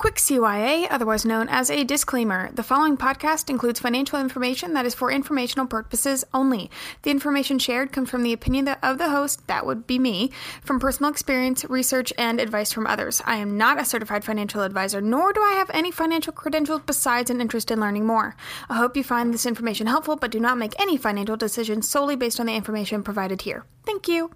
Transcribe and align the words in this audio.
Quick 0.00 0.14
CYA, 0.14 0.86
otherwise 0.88 1.26
known 1.26 1.50
as 1.50 1.68
a 1.68 1.84
disclaimer. 1.84 2.50
The 2.54 2.62
following 2.62 2.96
podcast 2.96 3.50
includes 3.50 3.80
financial 3.80 4.18
information 4.18 4.72
that 4.72 4.86
is 4.86 4.94
for 4.94 5.12
informational 5.12 5.66
purposes 5.66 6.24
only. 6.32 6.70
The 7.02 7.10
information 7.10 7.58
shared 7.58 7.92
comes 7.92 8.08
from 8.08 8.22
the 8.22 8.32
opinion 8.32 8.66
of 8.82 8.96
the 8.96 9.10
host, 9.10 9.46
that 9.46 9.66
would 9.66 9.86
be 9.86 9.98
me, 9.98 10.30
from 10.62 10.80
personal 10.80 11.10
experience, 11.10 11.66
research, 11.66 12.14
and 12.16 12.40
advice 12.40 12.72
from 12.72 12.86
others. 12.86 13.20
I 13.26 13.36
am 13.36 13.58
not 13.58 13.78
a 13.78 13.84
certified 13.84 14.24
financial 14.24 14.62
advisor, 14.62 15.02
nor 15.02 15.34
do 15.34 15.42
I 15.42 15.52
have 15.58 15.68
any 15.74 15.90
financial 15.90 16.32
credentials 16.32 16.80
besides 16.86 17.28
an 17.28 17.42
interest 17.42 17.70
in 17.70 17.78
learning 17.78 18.06
more. 18.06 18.36
I 18.70 18.76
hope 18.76 18.96
you 18.96 19.04
find 19.04 19.34
this 19.34 19.44
information 19.44 19.86
helpful, 19.86 20.16
but 20.16 20.30
do 20.30 20.40
not 20.40 20.56
make 20.56 20.80
any 20.80 20.96
financial 20.96 21.36
decisions 21.36 21.86
solely 21.86 22.16
based 22.16 22.40
on 22.40 22.46
the 22.46 22.54
information 22.54 23.02
provided 23.02 23.42
here. 23.42 23.66
Thank 23.84 24.08
you. 24.08 24.30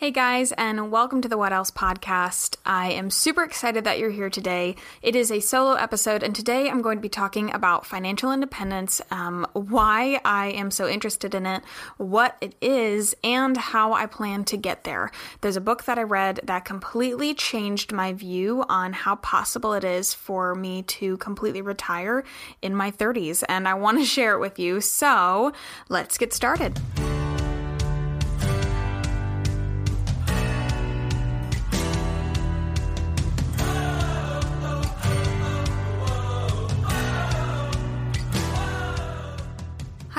Hey 0.00 0.12
guys, 0.12 0.50
and 0.52 0.90
welcome 0.90 1.20
to 1.20 1.28
the 1.28 1.36
What 1.36 1.52
Else 1.52 1.70
podcast. 1.70 2.56
I 2.64 2.90
am 2.92 3.10
super 3.10 3.42
excited 3.42 3.84
that 3.84 3.98
you're 3.98 4.08
here 4.08 4.30
today. 4.30 4.76
It 5.02 5.14
is 5.14 5.30
a 5.30 5.40
solo 5.40 5.74
episode, 5.74 6.22
and 6.22 6.34
today 6.34 6.70
I'm 6.70 6.80
going 6.80 6.96
to 6.96 7.02
be 7.02 7.10
talking 7.10 7.52
about 7.52 7.84
financial 7.84 8.32
independence, 8.32 9.02
um, 9.10 9.46
why 9.52 10.18
I 10.24 10.52
am 10.52 10.70
so 10.70 10.88
interested 10.88 11.34
in 11.34 11.44
it, 11.44 11.62
what 11.98 12.38
it 12.40 12.54
is, 12.62 13.14
and 13.22 13.54
how 13.58 13.92
I 13.92 14.06
plan 14.06 14.44
to 14.44 14.56
get 14.56 14.84
there. 14.84 15.10
There's 15.42 15.56
a 15.56 15.60
book 15.60 15.84
that 15.84 15.98
I 15.98 16.04
read 16.04 16.40
that 16.44 16.64
completely 16.64 17.34
changed 17.34 17.92
my 17.92 18.14
view 18.14 18.64
on 18.70 18.94
how 18.94 19.16
possible 19.16 19.74
it 19.74 19.84
is 19.84 20.14
for 20.14 20.54
me 20.54 20.80
to 20.82 21.18
completely 21.18 21.60
retire 21.60 22.24
in 22.62 22.74
my 22.74 22.90
30s, 22.90 23.44
and 23.50 23.68
I 23.68 23.74
want 23.74 23.98
to 23.98 24.04
share 24.16 24.32
it 24.32 24.40
with 24.40 24.58
you. 24.58 24.80
So 24.80 25.52
let's 25.90 26.16
get 26.16 26.32
started. 26.32 26.80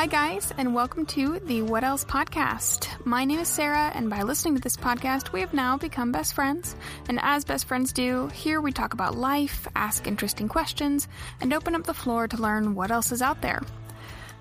Hi, 0.01 0.07
guys, 0.07 0.51
and 0.57 0.73
welcome 0.73 1.05
to 1.05 1.37
the 1.41 1.61
What 1.61 1.83
Else 1.83 2.03
podcast. 2.03 2.87
My 3.05 3.23
name 3.23 3.37
is 3.37 3.47
Sarah, 3.47 3.91
and 3.93 4.09
by 4.09 4.23
listening 4.23 4.55
to 4.55 4.59
this 4.59 4.75
podcast, 4.75 5.31
we 5.31 5.41
have 5.41 5.53
now 5.53 5.77
become 5.77 6.11
best 6.11 6.33
friends. 6.33 6.75
And 7.07 7.19
as 7.21 7.45
best 7.45 7.67
friends 7.67 7.93
do, 7.93 8.25
here 8.29 8.61
we 8.61 8.71
talk 8.71 8.95
about 8.95 9.15
life, 9.15 9.67
ask 9.75 10.07
interesting 10.07 10.47
questions, 10.47 11.07
and 11.39 11.53
open 11.53 11.75
up 11.75 11.83
the 11.83 11.93
floor 11.93 12.27
to 12.27 12.41
learn 12.41 12.73
what 12.73 12.89
else 12.89 13.11
is 13.11 13.21
out 13.21 13.43
there. 13.43 13.61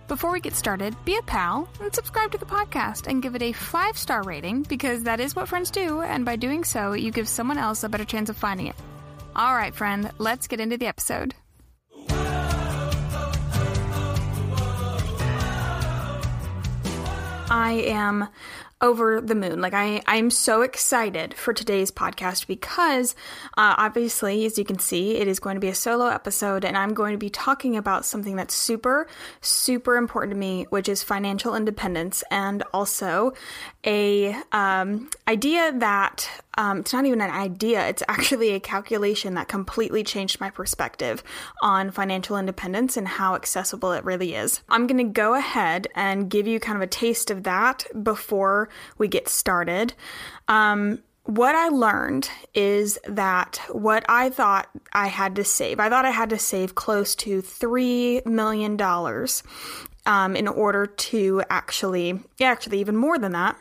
Before 0.08 0.33
we 0.33 0.41
get 0.41 0.55
started, 0.55 0.97
be 1.05 1.19
a 1.19 1.22
pal 1.22 1.69
and 1.83 1.94
subscribe 1.94 2.33
to 2.33 2.38
the 2.38 2.47
podcast 2.47 3.06
and 3.06 3.22
give 3.22 3.34
it 3.34 3.42
a 3.42 3.53
five 3.53 3.98
star 3.98 4.22
rating 4.22 4.62
because 4.62 5.03
that 5.03 5.20
is 5.20 5.36
what 5.36 5.47
friends 5.47 5.70
do, 5.70 6.00
and 6.00 6.25
by 6.25 6.36
doing 6.36 6.64
so, 6.64 6.94
you 6.94 7.11
give 7.11 7.28
someone 7.28 7.58
else 7.58 7.84
a 7.84 7.91
better 7.91 8.06
chance 8.06 8.31
of 8.31 8.36
finding 8.38 8.69
it. 8.69 8.77
All 9.36 9.55
right, 9.55 9.75
friend, 9.75 10.11
let's 10.16 10.47
get 10.47 10.61
into 10.61 10.78
the 10.78 10.86
episode. 10.86 11.34
I 17.50 17.72
am 17.72 18.28
over 18.82 19.20
the 19.20 19.34
moon. 19.34 19.60
Like 19.60 19.74
I, 19.74 20.02
I'm 20.06 20.30
so 20.30 20.62
excited 20.62 21.34
for 21.34 21.52
today's 21.52 21.90
podcast 21.90 22.46
because, 22.46 23.14
uh, 23.58 23.74
obviously, 23.76 24.46
as 24.46 24.56
you 24.56 24.64
can 24.64 24.78
see, 24.78 25.16
it 25.16 25.28
is 25.28 25.38
going 25.38 25.56
to 25.56 25.60
be 25.60 25.68
a 25.68 25.74
solo 25.74 26.06
episode, 26.06 26.64
and 26.64 26.76
I'm 26.76 26.94
going 26.94 27.12
to 27.12 27.18
be 27.18 27.30
talking 27.30 27.76
about 27.76 28.06
something 28.06 28.36
that's 28.36 28.54
super, 28.54 29.06
super 29.42 29.96
important 29.96 30.32
to 30.32 30.38
me, 30.38 30.66
which 30.70 30.88
is 30.88 31.02
financial 31.02 31.54
independence, 31.54 32.24
and 32.30 32.62
also 32.72 33.34
a 33.86 34.34
um, 34.52 35.10
idea 35.28 35.72
that 35.78 36.28
um, 36.56 36.80
it's 36.80 36.92
not 36.92 37.06
even 37.06 37.20
an 37.20 37.30
idea, 37.30 37.86
it's 37.88 38.02
actually 38.08 38.50
a 38.50 38.60
calculation 38.60 39.34
that 39.34 39.48
completely 39.48 40.02
changed 40.02 40.40
my 40.40 40.50
perspective 40.50 41.22
on 41.62 41.90
financial 41.90 42.36
independence 42.36 42.96
and 42.96 43.06
how 43.06 43.34
accessible 43.34 43.92
it 43.92 44.04
really 44.04 44.34
is. 44.34 44.62
I'm 44.68 44.86
going 44.86 44.98
to 44.98 45.12
go 45.12 45.34
ahead 45.34 45.88
and 45.94 46.28
give 46.30 46.46
you 46.46 46.60
kind 46.60 46.76
of 46.76 46.82
a 46.82 46.86
taste 46.86 47.30
of 47.30 47.44
that 47.44 47.86
before 48.02 48.69
we 48.98 49.08
get 49.08 49.28
started. 49.28 49.94
Um, 50.48 51.03
what 51.25 51.54
I 51.54 51.69
learned 51.69 52.28
is 52.54 52.98
that 53.06 53.60
what 53.70 54.04
I 54.08 54.31
thought 54.31 54.69
I 54.92 55.08
had 55.08 55.36
to 55.36 55.44
save, 55.44 55.78
I 55.78 55.88
thought 55.88 56.04
I 56.04 56.10
had 56.10 56.31
to 56.31 56.38
save 56.38 56.75
close 56.75 57.14
to 57.16 57.42
$3 57.42 58.26
million 58.26 58.81
um, 60.06 60.34
in 60.34 60.48
order 60.48 60.86
to 60.86 61.42
actually, 61.50 62.20
yeah, 62.38 62.50
actually, 62.50 62.81
even 62.81 62.97
more 62.97 63.19
than 63.19 63.32
that 63.32 63.56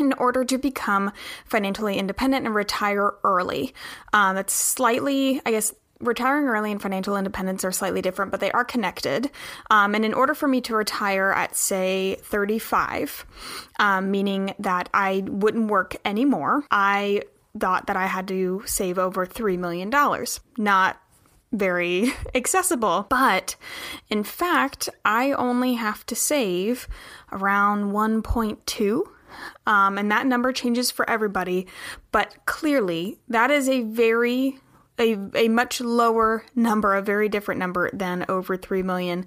in 0.00 0.12
order 0.14 0.44
to 0.44 0.56
become 0.56 1.12
financially 1.44 1.98
independent 1.98 2.46
and 2.46 2.54
retire 2.54 3.12
early. 3.24 3.74
Um, 4.12 4.36
that's 4.36 4.54
slightly, 4.54 5.40
I 5.44 5.50
guess, 5.50 5.74
retiring 6.02 6.46
early 6.46 6.72
and 6.72 6.82
financial 6.82 7.16
independence 7.16 7.64
are 7.64 7.72
slightly 7.72 8.02
different, 8.02 8.30
but 8.30 8.40
they 8.40 8.52
are 8.52 8.64
connected. 8.64 9.30
Um, 9.70 9.94
and 9.94 10.04
in 10.04 10.12
order 10.12 10.34
for 10.34 10.48
me 10.48 10.60
to 10.62 10.76
retire 10.76 11.30
at, 11.30 11.56
say, 11.56 12.16
35, 12.22 13.24
um, 13.78 14.10
meaning 14.10 14.54
that 14.58 14.88
I 14.92 15.24
wouldn't 15.26 15.70
work 15.70 15.96
anymore, 16.04 16.64
I 16.70 17.22
thought 17.58 17.86
that 17.86 17.96
I 17.96 18.06
had 18.06 18.28
to 18.28 18.62
save 18.66 18.98
over 18.98 19.26
$3 19.26 19.58
million. 19.58 19.90
Not 20.58 21.00
very 21.52 22.12
accessible. 22.34 23.06
But 23.08 23.56
in 24.10 24.24
fact, 24.24 24.88
I 25.04 25.32
only 25.32 25.74
have 25.74 26.04
to 26.06 26.16
save 26.16 26.88
around 27.30 27.92
1.2 27.92 29.02
um, 29.66 29.98
and 29.98 30.10
that 30.10 30.26
number 30.26 30.52
changes 30.52 30.90
for 30.90 31.08
everybody, 31.08 31.66
but 32.10 32.34
clearly 32.46 33.18
that 33.28 33.50
is 33.50 33.68
a 33.68 33.82
very 33.82 34.58
a, 34.98 35.16
a 35.34 35.48
much 35.48 35.80
lower 35.80 36.44
number, 36.54 36.94
a 36.94 37.02
very 37.02 37.28
different 37.28 37.58
number 37.58 37.90
than 37.92 38.24
over 38.28 38.56
3 38.56 38.82
million. 38.82 39.26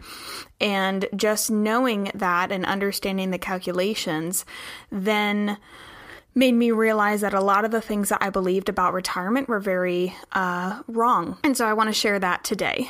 And 0.59 1.07
just 1.15 1.49
knowing 1.49 2.11
that 2.15 2.51
and 2.51 2.65
understanding 2.65 3.31
the 3.31 3.37
calculations 3.37 4.45
then 4.91 5.57
made 6.35 6.53
me 6.53 6.71
realize 6.71 7.21
that 7.21 7.33
a 7.33 7.41
lot 7.41 7.65
of 7.65 7.71
the 7.71 7.81
things 7.81 8.09
that 8.09 8.21
I 8.21 8.29
believed 8.29 8.69
about 8.69 8.93
retirement 8.93 9.47
were 9.47 9.59
very 9.59 10.13
uh, 10.33 10.81
wrong. 10.87 11.37
And 11.43 11.55
so 11.55 11.65
I 11.65 11.73
want 11.73 11.87
to 11.87 11.93
share 11.93 12.19
that 12.19 12.43
today. 12.43 12.89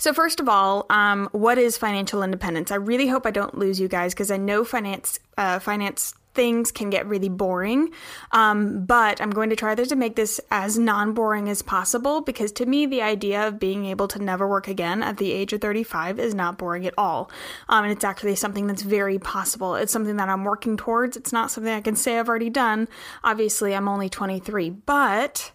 So, 0.00 0.12
first 0.12 0.38
of 0.38 0.48
all, 0.48 0.86
um, 0.90 1.28
what 1.32 1.58
is 1.58 1.76
financial 1.76 2.22
independence? 2.22 2.70
I 2.70 2.76
really 2.76 3.08
hope 3.08 3.26
I 3.26 3.32
don't 3.32 3.58
lose 3.58 3.80
you 3.80 3.88
guys 3.88 4.14
because 4.14 4.30
I 4.30 4.36
know 4.36 4.64
finance 4.64 5.18
uh, 5.36 5.58
finance 5.58 6.14
things 6.38 6.70
can 6.70 6.88
get 6.88 7.04
really 7.08 7.28
boring. 7.28 7.90
Um, 8.30 8.84
but 8.84 9.20
I'm 9.20 9.30
going 9.30 9.50
to 9.50 9.56
try 9.56 9.74
to 9.74 9.96
make 9.96 10.14
this 10.14 10.40
as 10.52 10.78
non 10.78 11.12
boring 11.12 11.48
as 11.48 11.62
possible 11.62 12.20
because 12.20 12.52
to 12.52 12.64
me, 12.64 12.86
the 12.86 13.02
idea 13.02 13.48
of 13.48 13.58
being 13.58 13.86
able 13.86 14.06
to 14.06 14.20
never 14.20 14.46
work 14.46 14.68
again 14.68 15.02
at 15.02 15.16
the 15.16 15.32
age 15.32 15.52
of 15.52 15.60
35 15.60 16.20
is 16.20 16.36
not 16.36 16.56
boring 16.56 16.86
at 16.86 16.94
all. 16.96 17.28
Um, 17.68 17.82
and 17.82 17.92
it's 17.92 18.04
actually 18.04 18.36
something 18.36 18.68
that's 18.68 18.82
very 18.82 19.18
possible. 19.18 19.74
It's 19.74 19.90
something 19.90 20.16
that 20.18 20.28
I'm 20.28 20.44
working 20.44 20.76
towards. 20.76 21.16
It's 21.16 21.32
not 21.32 21.50
something 21.50 21.72
I 21.72 21.80
can 21.80 21.96
say 21.96 22.20
I've 22.20 22.28
already 22.28 22.50
done. 22.50 22.86
Obviously, 23.24 23.74
I'm 23.74 23.88
only 23.88 24.08
23, 24.08 24.70
but 24.70 25.50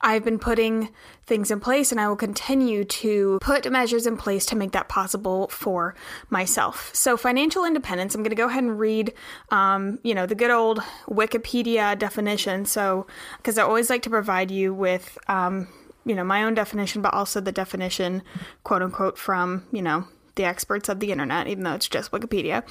I've 0.00 0.24
been 0.24 0.40
putting 0.40 0.88
things 1.26 1.50
in 1.50 1.58
place 1.58 1.90
and 1.90 2.00
I 2.00 2.08
will 2.08 2.16
continue 2.16 2.84
to 2.84 3.38
put 3.40 3.70
measures 3.70 4.06
in 4.06 4.16
place 4.16 4.46
to 4.46 4.56
make 4.56 4.72
that 4.72 4.88
possible 4.88 5.48
for 5.48 5.94
myself. 6.30 6.90
So, 6.94 7.16
financial 7.16 7.64
independence, 7.64 8.14
I'm 8.14 8.22
going 8.22 8.30
to 8.30 8.36
go 8.36 8.46
ahead 8.46 8.62
and 8.62 8.78
read, 8.78 9.12
um, 9.50 9.98
you 10.02 10.14
know, 10.14 10.15
the 10.24 10.34
good 10.34 10.50
old 10.50 10.78
Wikipedia 11.08 11.98
definition. 11.98 12.64
So, 12.64 13.06
because 13.38 13.58
I 13.58 13.62
always 13.62 13.90
like 13.90 14.02
to 14.02 14.10
provide 14.10 14.50
you 14.50 14.72
with, 14.72 15.18
um, 15.28 15.68
you 16.04 16.14
know, 16.14 16.24
my 16.24 16.44
own 16.44 16.54
definition, 16.54 17.02
but 17.02 17.12
also 17.12 17.40
the 17.40 17.52
definition, 17.52 18.22
quote 18.62 18.80
unquote, 18.82 19.18
from, 19.18 19.64
you 19.72 19.82
know, 19.82 20.06
the 20.36 20.44
experts 20.44 20.88
of 20.88 21.00
the 21.00 21.10
internet, 21.10 21.48
even 21.48 21.64
though 21.64 21.74
it's 21.74 21.88
just 21.88 22.10
Wikipedia. 22.12 22.62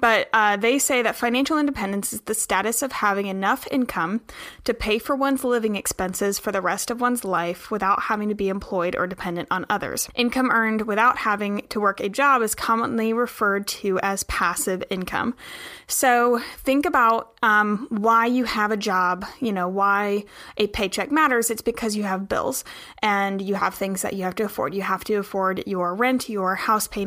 But 0.00 0.28
uh, 0.32 0.56
they 0.56 0.78
say 0.78 1.02
that 1.02 1.16
financial 1.16 1.58
independence 1.58 2.12
is 2.12 2.20
the 2.22 2.34
status 2.34 2.82
of 2.82 2.92
having 2.92 3.26
enough 3.26 3.66
income 3.70 4.20
to 4.64 4.74
pay 4.74 4.98
for 4.98 5.16
one's 5.16 5.44
living 5.44 5.76
expenses 5.76 6.38
for 6.38 6.52
the 6.52 6.60
rest 6.60 6.90
of 6.90 7.00
one's 7.00 7.24
life 7.24 7.70
without 7.70 8.02
having 8.02 8.28
to 8.28 8.34
be 8.34 8.48
employed 8.48 8.96
or 8.96 9.06
dependent 9.06 9.48
on 9.50 9.64
others. 9.70 10.08
Income 10.14 10.50
earned 10.50 10.82
without 10.82 11.16
having 11.18 11.62
to 11.70 11.80
work 11.80 12.00
a 12.00 12.08
job 12.08 12.42
is 12.42 12.54
commonly 12.54 13.12
referred 13.12 13.66
to 13.68 13.98
as 14.00 14.24
passive 14.24 14.82
income. 14.90 15.34
So 15.86 16.40
think 16.58 16.84
about 16.84 17.32
um, 17.42 17.86
why 17.90 18.26
you 18.26 18.44
have 18.44 18.72
a 18.72 18.76
job, 18.76 19.24
you 19.40 19.52
know, 19.52 19.68
why 19.68 20.24
a 20.56 20.66
paycheck 20.66 21.12
matters. 21.12 21.50
It's 21.50 21.62
because 21.62 21.94
you 21.94 22.02
have 22.02 22.28
bills 22.28 22.64
and 23.00 23.40
you 23.40 23.54
have 23.54 23.74
things 23.74 24.02
that 24.02 24.14
you 24.14 24.24
have 24.24 24.34
to 24.36 24.44
afford. 24.44 24.74
You 24.74 24.82
have 24.82 25.04
to 25.04 25.14
afford 25.14 25.62
your 25.66 25.94
rent, 25.94 26.28
your 26.28 26.56
house 26.56 26.88
payment 26.88 27.03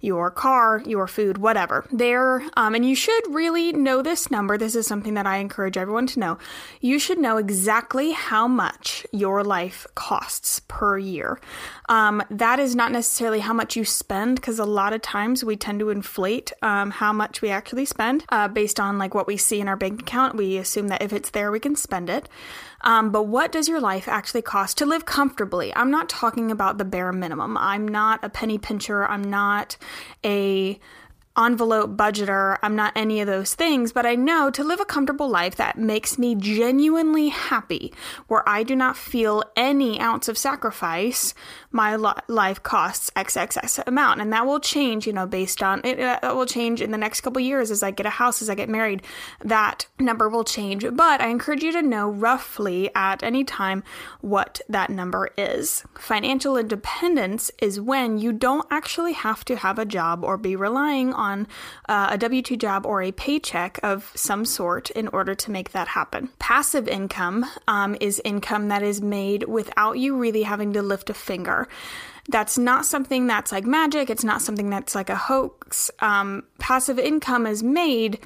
your 0.00 0.30
car, 0.30 0.82
your 0.86 1.06
food, 1.06 1.38
whatever. 1.38 1.86
There, 1.90 2.42
um, 2.56 2.74
and 2.74 2.84
you 2.84 2.94
should 2.94 3.34
really 3.34 3.72
know 3.72 4.02
this 4.02 4.30
number. 4.30 4.58
This 4.58 4.74
is 4.74 4.86
something 4.86 5.14
that 5.14 5.26
I 5.26 5.38
encourage 5.38 5.76
everyone 5.76 6.06
to 6.08 6.20
know. 6.20 6.38
You 6.80 6.98
should 6.98 7.18
know 7.18 7.36
exactly 7.36 8.12
how 8.12 8.46
much 8.48 9.06
your 9.12 9.42
life 9.44 9.86
costs 9.94 10.60
per 10.68 10.98
year. 10.98 11.40
Um, 11.88 12.22
that 12.30 12.58
is 12.58 12.76
not 12.76 12.92
necessarily 12.92 13.40
how 13.40 13.52
much 13.52 13.76
you 13.76 13.84
spend, 13.84 14.36
because 14.36 14.58
a 14.58 14.64
lot 14.64 14.92
of 14.92 15.02
times 15.02 15.44
we 15.44 15.56
tend 15.56 15.80
to 15.80 15.90
inflate 15.90 16.52
um, 16.62 16.90
how 16.90 17.12
much 17.12 17.42
we 17.42 17.50
actually 17.50 17.84
spend 17.84 18.24
uh, 18.28 18.48
based 18.48 18.78
on 18.78 18.98
like 18.98 19.14
what 19.14 19.26
we 19.26 19.36
see 19.36 19.60
in 19.60 19.68
our 19.68 19.76
bank 19.76 20.00
account. 20.00 20.36
We 20.36 20.56
assume 20.56 20.88
that 20.88 21.02
if 21.02 21.12
it's 21.12 21.30
there, 21.30 21.50
we 21.50 21.60
can 21.60 21.76
spend 21.76 22.08
it. 22.08 22.28
Um, 22.82 23.10
but 23.10 23.24
what 23.24 23.52
does 23.52 23.68
your 23.68 23.80
life 23.80 24.08
actually 24.08 24.42
cost 24.42 24.78
to 24.78 24.86
live 24.86 25.04
comfortably? 25.04 25.74
I'm 25.74 25.90
not 25.90 26.08
talking 26.08 26.50
about 26.50 26.78
the 26.78 26.84
bare 26.84 27.12
minimum. 27.12 27.56
I'm 27.56 27.86
not 27.86 28.24
a 28.24 28.30
penny 28.30 28.58
pincher. 28.58 29.06
I'm 29.06 29.24
not 29.24 29.76
a 30.24 30.78
envelope 31.38 31.96
budgeter. 31.96 32.58
I'm 32.62 32.76
not 32.76 32.92
any 32.96 33.20
of 33.20 33.26
those 33.26 33.54
things, 33.54 33.92
but 33.92 34.04
I 34.04 34.14
know 34.14 34.50
to 34.50 34.64
live 34.64 34.80
a 34.80 34.84
comfortable 34.84 35.28
life 35.28 35.56
that 35.56 35.78
makes 35.78 36.18
me 36.18 36.34
genuinely 36.34 37.28
happy, 37.28 37.92
where 38.26 38.46
I 38.48 38.62
do 38.62 38.74
not 38.74 38.96
feel 38.96 39.44
any 39.56 40.00
ounce 40.00 40.28
of 40.28 40.36
sacrifice, 40.36 41.34
my 41.72 41.94
life 41.94 42.62
costs 42.62 43.10
XXX 43.14 43.86
amount. 43.86 44.20
And 44.20 44.32
that 44.32 44.46
will 44.46 44.60
change, 44.60 45.06
you 45.06 45.12
know, 45.12 45.26
based 45.26 45.62
on 45.62 45.80
it, 45.84 46.00
uh, 46.00 46.18
will 46.34 46.46
change 46.46 46.80
in 46.80 46.90
the 46.90 46.98
next 46.98 47.20
couple 47.20 47.40
years 47.40 47.70
as 47.70 47.82
I 47.82 47.90
get 47.90 48.06
a 48.06 48.10
house, 48.10 48.42
as 48.42 48.50
I 48.50 48.54
get 48.54 48.68
married. 48.68 49.02
That 49.44 49.86
number 49.98 50.28
will 50.28 50.44
change. 50.44 50.84
But 50.92 51.20
I 51.20 51.28
encourage 51.28 51.62
you 51.62 51.72
to 51.72 51.82
know 51.82 52.08
roughly 52.08 52.90
at 52.94 53.22
any 53.22 53.44
time 53.44 53.84
what 54.20 54.60
that 54.68 54.90
number 54.90 55.30
is. 55.36 55.84
Financial 55.96 56.56
independence 56.56 57.50
is 57.58 57.80
when 57.80 58.18
you 58.18 58.32
don't 58.32 58.66
actually 58.70 59.12
have 59.12 59.44
to 59.44 59.56
have 59.56 59.78
a 59.78 59.84
job 59.84 60.24
or 60.24 60.36
be 60.36 60.56
relying 60.56 61.12
on 61.12 61.46
uh, 61.88 62.08
a 62.10 62.18
W 62.18 62.42
2 62.42 62.56
job 62.56 62.84
or 62.84 63.02
a 63.02 63.12
paycheck 63.12 63.78
of 63.82 64.10
some 64.14 64.44
sort 64.44 64.90
in 64.90 65.06
order 65.08 65.34
to 65.34 65.50
make 65.50 65.70
that 65.70 65.88
happen. 65.88 66.30
Passive 66.38 66.88
income 66.88 67.46
um, 67.68 67.96
is 68.00 68.20
income 68.24 68.68
that 68.68 68.82
is 68.82 69.00
made 69.00 69.44
without 69.44 69.98
you 69.98 70.16
really 70.16 70.42
having 70.42 70.72
to 70.72 70.82
lift 70.82 71.10
a 71.10 71.14
finger. 71.14 71.59
That's 72.28 72.58
not 72.58 72.86
something 72.86 73.26
that's 73.26 73.50
like 73.50 73.64
magic. 73.64 74.10
It's 74.10 74.22
not 74.22 74.42
something 74.42 74.70
that's 74.70 74.94
like 74.94 75.10
a 75.10 75.16
hoax. 75.16 75.90
Um, 75.98 76.44
passive 76.58 76.98
income 76.98 77.46
is 77.46 77.62
made 77.62 78.20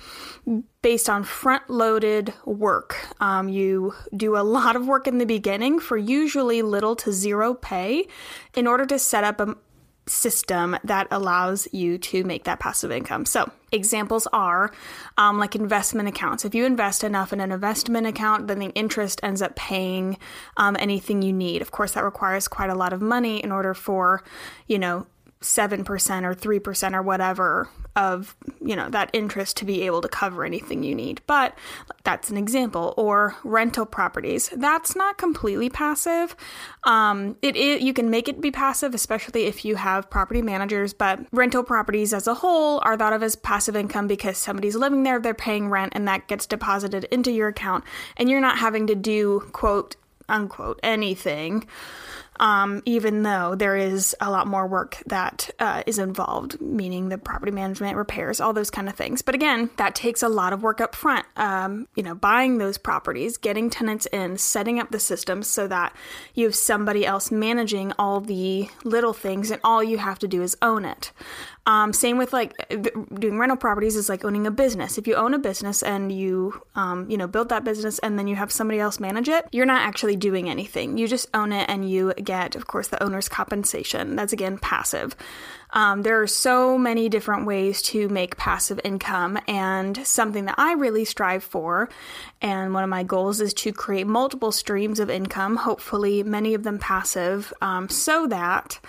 based 0.82 1.08
on 1.08 1.24
front 1.24 1.70
loaded 1.70 2.34
work. 2.44 2.96
Um, 3.20 3.48
you 3.48 3.94
do 4.14 4.36
a 4.36 4.42
lot 4.42 4.76
of 4.76 4.86
work 4.86 5.06
in 5.06 5.18
the 5.18 5.26
beginning 5.26 5.80
for 5.80 5.96
usually 5.96 6.60
little 6.60 6.96
to 6.96 7.12
zero 7.12 7.54
pay 7.54 8.06
in 8.54 8.66
order 8.66 8.84
to 8.86 8.98
set 8.98 9.24
up 9.24 9.40
a, 9.40 9.56
system 10.06 10.76
that 10.84 11.08
allows 11.10 11.66
you 11.72 11.98
to 11.98 12.24
make 12.24 12.44
that 12.44 12.60
passive 12.60 12.90
income. 12.90 13.24
So, 13.24 13.50
examples 13.72 14.26
are 14.32 14.70
um, 15.18 15.38
like 15.38 15.56
investment 15.56 16.08
accounts. 16.08 16.44
If 16.44 16.54
you 16.54 16.64
invest 16.64 17.02
enough 17.02 17.32
in 17.32 17.40
an 17.40 17.50
investment 17.50 18.06
account, 18.06 18.46
then 18.46 18.58
the 18.58 18.70
interest 18.70 19.20
ends 19.22 19.42
up 19.42 19.56
paying 19.56 20.18
um, 20.56 20.76
anything 20.78 21.22
you 21.22 21.32
need. 21.32 21.62
Of 21.62 21.70
course, 21.70 21.92
that 21.92 22.04
requires 22.04 22.46
quite 22.48 22.70
a 22.70 22.74
lot 22.74 22.92
of 22.92 23.00
money 23.00 23.42
in 23.42 23.50
order 23.50 23.74
for, 23.74 24.22
you 24.68 24.78
know, 24.78 25.06
7% 25.44 25.80
or 26.24 26.34
3% 26.34 26.94
or 26.94 27.02
whatever 27.02 27.68
of 27.96 28.34
you 28.60 28.74
know 28.74 28.88
that 28.88 29.08
interest 29.12 29.56
to 29.56 29.64
be 29.64 29.82
able 29.82 30.00
to 30.00 30.08
cover 30.08 30.44
anything 30.44 30.82
you 30.82 30.94
need. 30.94 31.20
But 31.26 31.56
that's 32.02 32.30
an 32.30 32.36
example. 32.36 32.92
Or 32.96 33.36
rental 33.44 33.86
properties. 33.86 34.50
That's 34.56 34.96
not 34.96 35.16
completely 35.16 35.70
passive. 35.70 36.34
Um, 36.84 37.36
it, 37.40 37.56
it 37.56 37.82
you 37.82 37.92
can 37.92 38.10
make 38.10 38.28
it 38.28 38.40
be 38.40 38.50
passive 38.50 38.94
especially 38.94 39.44
if 39.44 39.64
you 39.64 39.76
have 39.76 40.10
property 40.10 40.42
managers 40.42 40.92
but 40.92 41.20
rental 41.32 41.62
properties 41.62 42.12
as 42.12 42.26
a 42.26 42.34
whole 42.34 42.80
are 42.84 42.96
thought 42.96 43.12
of 43.12 43.22
as 43.22 43.36
passive 43.36 43.76
income 43.76 44.06
because 44.06 44.36
somebody's 44.36 44.76
living 44.76 45.02
there 45.02 45.18
they're 45.18 45.34
paying 45.34 45.68
rent 45.68 45.92
and 45.94 46.06
that 46.06 46.26
gets 46.28 46.46
deposited 46.46 47.04
into 47.04 47.32
your 47.32 47.48
account 47.48 47.84
and 48.16 48.28
you're 48.28 48.40
not 48.40 48.58
having 48.58 48.86
to 48.86 48.94
do 48.94 49.40
quote 49.52 49.96
unquote 50.28 50.78
anything 50.82 51.66
um, 52.40 52.82
even 52.84 53.22
though 53.22 53.54
there 53.54 53.76
is 53.76 54.14
a 54.20 54.30
lot 54.30 54.46
more 54.46 54.66
work 54.66 55.02
that 55.06 55.50
uh, 55.58 55.82
is 55.86 55.98
involved, 55.98 56.60
meaning 56.60 57.08
the 57.08 57.18
property 57.18 57.52
management, 57.52 57.96
repairs, 57.96 58.40
all 58.40 58.52
those 58.52 58.70
kind 58.70 58.88
of 58.88 58.94
things. 58.94 59.22
But 59.22 59.34
again, 59.34 59.70
that 59.76 59.94
takes 59.94 60.22
a 60.22 60.28
lot 60.28 60.52
of 60.52 60.62
work 60.62 60.80
up 60.80 60.94
front. 60.94 61.26
Um, 61.36 61.88
you 61.94 62.02
know, 62.02 62.14
buying 62.14 62.58
those 62.58 62.78
properties, 62.78 63.36
getting 63.36 63.70
tenants 63.70 64.06
in, 64.06 64.38
setting 64.38 64.78
up 64.78 64.90
the 64.90 65.00
systems 65.00 65.46
so 65.46 65.68
that 65.68 65.94
you 66.34 66.44
have 66.46 66.54
somebody 66.54 67.06
else 67.06 67.30
managing 67.30 67.92
all 67.98 68.20
the 68.20 68.68
little 68.84 69.12
things, 69.12 69.50
and 69.50 69.60
all 69.64 69.82
you 69.82 69.98
have 69.98 70.18
to 70.20 70.28
do 70.28 70.42
is 70.42 70.56
own 70.62 70.84
it. 70.84 71.12
Um, 71.66 71.94
same 71.94 72.18
with 72.18 72.34
like 72.34 72.52
doing 72.68 73.38
rental 73.38 73.56
properties 73.56 73.96
is 73.96 74.10
like 74.10 74.22
owning 74.24 74.46
a 74.46 74.50
business. 74.50 74.98
If 74.98 75.06
you 75.06 75.14
own 75.14 75.32
a 75.32 75.38
business 75.38 75.82
and 75.82 76.12
you, 76.12 76.60
um, 76.74 77.08
you 77.08 77.16
know, 77.16 77.26
build 77.26 77.48
that 77.48 77.64
business 77.64 77.98
and 78.00 78.18
then 78.18 78.26
you 78.26 78.36
have 78.36 78.52
somebody 78.52 78.80
else 78.80 79.00
manage 79.00 79.30
it, 79.30 79.46
you're 79.50 79.64
not 79.64 79.80
actually 79.80 80.16
doing 80.16 80.50
anything. 80.50 80.98
You 80.98 81.08
just 81.08 81.28
own 81.32 81.52
it 81.52 81.68
and 81.70 81.88
you 81.88 82.12
get, 82.22 82.54
of 82.54 82.66
course, 82.66 82.88
the 82.88 83.02
owner's 83.02 83.30
compensation. 83.30 84.14
That's 84.14 84.32
again 84.32 84.58
passive. 84.58 85.16
Um, 85.74 86.02
there 86.02 86.22
are 86.22 86.26
so 86.26 86.78
many 86.78 87.08
different 87.08 87.46
ways 87.46 87.82
to 87.82 88.08
make 88.08 88.36
passive 88.36 88.80
income, 88.84 89.38
and 89.46 90.06
something 90.06 90.46
that 90.46 90.54
I 90.56 90.72
really 90.72 91.04
strive 91.04 91.44
for, 91.44 91.90
and 92.40 92.72
one 92.72 92.84
of 92.84 92.90
my 92.90 93.02
goals 93.02 93.40
is 93.40 93.52
to 93.54 93.72
create 93.72 94.06
multiple 94.06 94.52
streams 94.52 95.00
of 95.00 95.10
income, 95.10 95.56
hopefully, 95.56 96.22
many 96.22 96.54
of 96.54 96.62
them 96.62 96.78
passive, 96.78 97.52
um, 97.60 97.88
so 97.88 98.26
that 98.28 98.80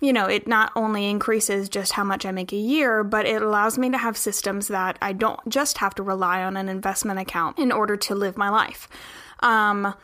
you 0.00 0.12
know, 0.12 0.26
it 0.26 0.46
not 0.46 0.72
only 0.76 1.08
increases 1.08 1.68
just 1.68 1.92
how 1.92 2.04
much 2.04 2.26
I 2.26 2.30
make 2.30 2.52
a 2.52 2.56
year, 2.56 3.02
but 3.02 3.24
it 3.24 3.40
allows 3.40 3.78
me 3.78 3.90
to 3.90 3.98
have 3.98 4.16
systems 4.16 4.68
that 4.68 4.98
I 5.00 5.14
don't 5.14 5.40
just 5.48 5.78
have 5.78 5.94
to 5.94 6.02
rely 6.02 6.42
on 6.42 6.56
an 6.56 6.68
investment 6.68 7.18
account 7.18 7.58
in 7.58 7.72
order 7.72 7.96
to 7.96 8.14
live 8.14 8.36
my 8.36 8.50
life. 8.50 8.88
Um, 9.40 9.94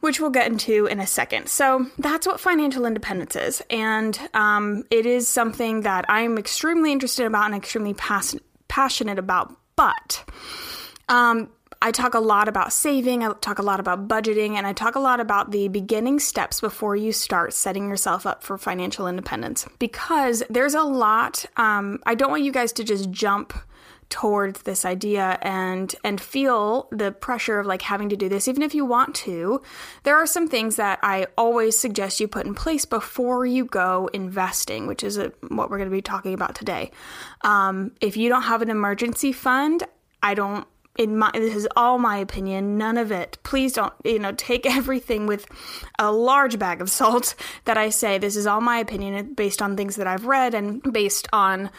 which 0.00 0.20
we'll 0.20 0.30
get 0.30 0.46
into 0.46 0.86
in 0.86 0.98
a 0.98 1.06
second. 1.06 1.48
So 1.48 1.86
that's 1.98 2.26
what 2.26 2.40
financial 2.40 2.86
independence 2.86 3.36
is. 3.36 3.62
And 3.70 4.18
um, 4.34 4.84
it 4.90 5.06
is 5.06 5.28
something 5.28 5.82
that 5.82 6.06
I'm 6.08 6.38
extremely 6.38 6.92
interested 6.92 7.26
about 7.26 7.46
and 7.46 7.54
extremely 7.54 7.94
pas- 7.94 8.36
passionate 8.68 9.18
about. 9.18 9.54
But 9.76 10.24
um, 11.08 11.50
I 11.82 11.92
talk 11.92 12.14
a 12.14 12.20
lot 12.20 12.48
about 12.48 12.72
saving, 12.72 13.24
I 13.24 13.32
talk 13.40 13.58
a 13.58 13.62
lot 13.62 13.80
about 13.80 14.06
budgeting, 14.06 14.56
and 14.56 14.66
I 14.66 14.74
talk 14.74 14.96
a 14.96 15.00
lot 15.00 15.18
about 15.18 15.50
the 15.50 15.68
beginning 15.68 16.18
steps 16.18 16.60
before 16.60 16.94
you 16.94 17.12
start 17.12 17.54
setting 17.54 17.88
yourself 17.88 18.26
up 18.26 18.42
for 18.42 18.58
financial 18.58 19.06
independence. 19.06 19.66
Because 19.78 20.42
there's 20.50 20.74
a 20.74 20.82
lot, 20.82 21.46
um, 21.56 22.00
I 22.04 22.14
don't 22.14 22.30
want 22.30 22.42
you 22.42 22.52
guys 22.52 22.72
to 22.74 22.84
just 22.84 23.10
jump 23.10 23.54
towards 24.10 24.62
this 24.62 24.84
idea 24.84 25.38
and 25.40 25.94
and 26.04 26.20
feel 26.20 26.88
the 26.90 27.12
pressure 27.12 27.58
of 27.58 27.66
like 27.66 27.82
having 27.82 28.08
to 28.08 28.16
do 28.16 28.28
this 28.28 28.48
even 28.48 28.62
if 28.62 28.74
you 28.74 28.84
want 28.84 29.14
to. 29.14 29.62
There 30.02 30.16
are 30.16 30.26
some 30.26 30.48
things 30.48 30.76
that 30.76 30.98
i 31.02 31.26
always 31.38 31.78
suggest 31.78 32.20
you 32.20 32.28
put 32.28 32.46
in 32.46 32.54
place 32.54 32.84
before 32.84 33.46
you 33.46 33.64
go 33.64 34.10
investing 34.12 34.86
which 34.86 35.02
is 35.02 35.16
a, 35.16 35.32
what 35.48 35.70
we're 35.70 35.78
going 35.78 35.88
to 35.88 35.94
be 35.94 36.02
talking 36.02 36.34
about 36.34 36.54
today. 36.54 36.90
Um, 37.42 37.92
if 38.00 38.16
you 38.16 38.28
don't 38.28 38.42
have 38.42 38.62
an 38.62 38.70
emergency 38.70 39.32
fund 39.32 39.84
i 40.22 40.34
don't 40.34 40.66
in 41.00 41.16
my 41.16 41.30
this 41.32 41.54
is 41.54 41.68
all 41.76 41.98
my 41.98 42.18
opinion 42.18 42.76
none 42.76 42.98
of 42.98 43.10
it. 43.10 43.38
Please 43.42 43.72
don't 43.72 43.92
you 44.04 44.18
know 44.18 44.32
take 44.32 44.66
everything 44.78 45.26
with 45.26 45.46
a 45.98 46.12
large 46.12 46.58
bag 46.58 46.80
of 46.80 46.90
salt 46.90 47.34
that 47.64 47.78
i 47.78 47.88
say 47.88 48.18
this 48.18 48.36
is 48.36 48.46
all 48.46 48.60
my 48.60 48.78
opinion 48.78 49.34
based 49.34 49.62
on 49.62 49.76
things 49.76 49.96
that 49.96 50.06
i've 50.06 50.26
read 50.26 50.54
and 50.54 50.82
based 50.92 51.28
on 51.32 51.70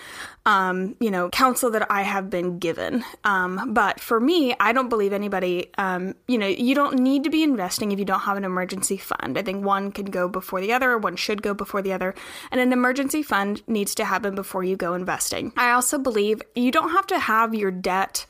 um, 0.46 0.96
you 1.00 1.12
know, 1.12 1.30
counsel 1.30 1.70
that 1.72 1.92
I 1.92 2.02
have 2.02 2.30
been 2.30 2.58
given. 2.58 3.04
Um, 3.24 3.74
but 3.74 4.00
for 4.00 4.20
me, 4.20 4.56
I 4.60 4.74
don't 4.74 4.90
believe 4.90 5.14
anybody, 5.14 5.70
um, 5.78 6.16
you 6.28 6.38
know, 6.38 6.48
you 6.48 6.74
don't 6.74 7.00
need 7.00 7.24
to 7.26 7.30
be 7.30 7.44
investing 7.44 7.92
if 7.92 8.00
you 8.00 8.06
don't 8.06 8.22
have 8.22 8.38
an 8.38 8.44
emergency 8.44 8.98
fund. 8.98 9.38
I 9.38 9.44
think 9.44 9.64
one 9.64 9.92
can 9.92 10.06
go 10.06 10.28
before 10.28 10.60
the 10.60 10.74
other, 10.74 10.98
one 10.98 11.16
should 11.16 11.44
go 11.44 11.54
before 11.54 11.82
the 11.82 11.94
other, 11.94 12.16
and 12.52 12.60
an 12.60 12.74
emergency 12.74 13.22
fund 13.22 13.62
needs 13.68 13.94
to 13.96 14.06
happen 14.06 14.34
before 14.34 14.64
you 14.64 14.76
go 14.76 14.96
investing. 14.96 15.54
I 15.56 15.72
also 15.72 16.00
believe 16.00 16.42
you 16.56 16.72
don't 16.72 16.92
have 16.92 17.08
to 17.08 17.20
have 17.20 17.54
your 17.54 17.72
debt 17.72 18.26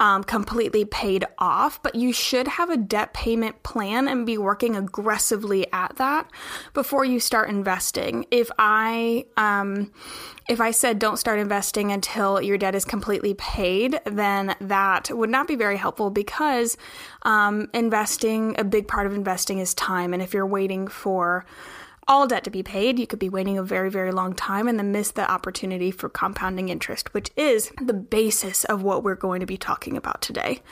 um, 0.00 0.24
completely 0.24 0.86
paid 0.86 1.26
off, 1.38 1.82
but 1.82 1.94
you 1.94 2.12
should 2.12 2.48
have 2.48 2.70
a 2.70 2.76
debt 2.78 3.12
payment 3.12 3.62
plan 3.62 4.08
and 4.08 4.24
be 4.24 4.38
working 4.38 4.74
aggressively 4.76 5.70
at 5.72 5.96
that 5.96 6.26
before 6.72 7.04
you 7.04 7.20
start 7.20 7.50
investing. 7.50 8.24
If 8.30 8.50
I, 8.58 9.26
um, 9.36 9.92
if 10.50 10.60
I 10.60 10.72
said 10.72 10.98
don't 10.98 11.16
start 11.16 11.38
investing 11.38 11.92
until 11.92 12.42
your 12.42 12.58
debt 12.58 12.74
is 12.74 12.84
completely 12.84 13.34
paid, 13.34 14.00
then 14.04 14.56
that 14.60 15.08
would 15.08 15.30
not 15.30 15.46
be 15.46 15.54
very 15.54 15.76
helpful 15.76 16.10
because 16.10 16.76
um, 17.22 17.70
investing, 17.72 18.56
a 18.58 18.64
big 18.64 18.88
part 18.88 19.06
of 19.06 19.14
investing 19.14 19.60
is 19.60 19.74
time. 19.74 20.12
And 20.12 20.20
if 20.20 20.34
you're 20.34 20.44
waiting 20.44 20.88
for 20.88 21.46
all 22.08 22.26
debt 22.26 22.42
to 22.42 22.50
be 22.50 22.64
paid, 22.64 22.98
you 22.98 23.06
could 23.06 23.20
be 23.20 23.28
waiting 23.28 23.58
a 23.58 23.62
very, 23.62 23.90
very 23.90 24.10
long 24.10 24.34
time 24.34 24.66
and 24.66 24.76
then 24.76 24.90
miss 24.90 25.12
the 25.12 25.30
opportunity 25.30 25.92
for 25.92 26.08
compounding 26.08 26.68
interest, 26.68 27.14
which 27.14 27.30
is 27.36 27.70
the 27.80 27.94
basis 27.94 28.64
of 28.64 28.82
what 28.82 29.04
we're 29.04 29.14
going 29.14 29.38
to 29.38 29.46
be 29.46 29.56
talking 29.56 29.96
about 29.96 30.20
today. 30.20 30.62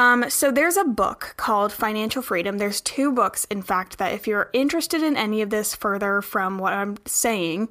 Um, 0.00 0.30
so 0.30 0.50
there's 0.50 0.78
a 0.78 0.84
book 0.84 1.34
called 1.36 1.74
Financial 1.74 2.22
Freedom. 2.22 2.56
There's 2.56 2.80
two 2.80 3.12
books, 3.12 3.44
in 3.50 3.60
fact, 3.60 3.98
that 3.98 4.14
if 4.14 4.26
you're 4.26 4.48
interested 4.54 5.02
in 5.02 5.14
any 5.14 5.42
of 5.42 5.50
this 5.50 5.74
further 5.74 6.22
from 6.22 6.56
what 6.56 6.72
I'm 6.72 6.96
saying, 7.04 7.68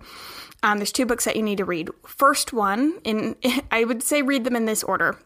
um, 0.61 0.77
there's 0.77 0.91
two 0.91 1.07
books 1.07 1.25
that 1.25 1.35
you 1.35 1.41
need 1.41 1.57
to 1.57 1.65
read. 1.65 1.89
First 2.05 2.53
one, 2.53 2.99
in 3.03 3.35
I 3.71 3.83
would 3.83 4.03
say 4.03 4.21
read 4.21 4.43
them 4.43 4.55
in 4.55 4.65
this 4.65 4.83
order. 4.83 5.17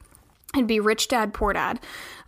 It'd 0.55 0.65
be 0.65 0.79
Rich 0.79 1.10
Dad 1.10 1.33
Poor 1.33 1.51
Dad. 1.51 1.81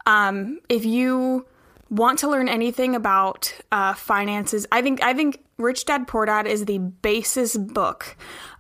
Um, 0.06 0.60
if 0.68 0.84
you 0.84 1.46
want 1.90 2.20
to 2.20 2.28
learn 2.28 2.50
anything 2.50 2.96
about 2.96 3.56
uh, 3.72 3.94
finances, 3.94 4.68
I 4.74 4.82
think 4.82 5.02
I 5.02 5.14
think 5.14 5.42
Rich 5.58 5.86
Dad 5.86 6.06
Poor 6.06 6.26
Dad 6.26 6.48
is 6.48 6.66
the 6.66 6.80
basis 6.80 7.56
book 7.56 8.18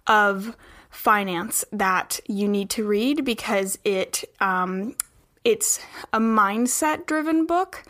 of 0.07 0.55
finance 0.89 1.65
that 1.73 2.21
you 2.25 2.47
need 2.47 2.69
to 2.69 2.87
read 2.87 3.25
because 3.25 3.77
it 3.83 4.23
um, 4.39 4.95
it's 5.45 5.79
a 6.11 6.19
mindset 6.19 7.05
driven 7.05 7.45
book 7.45 7.83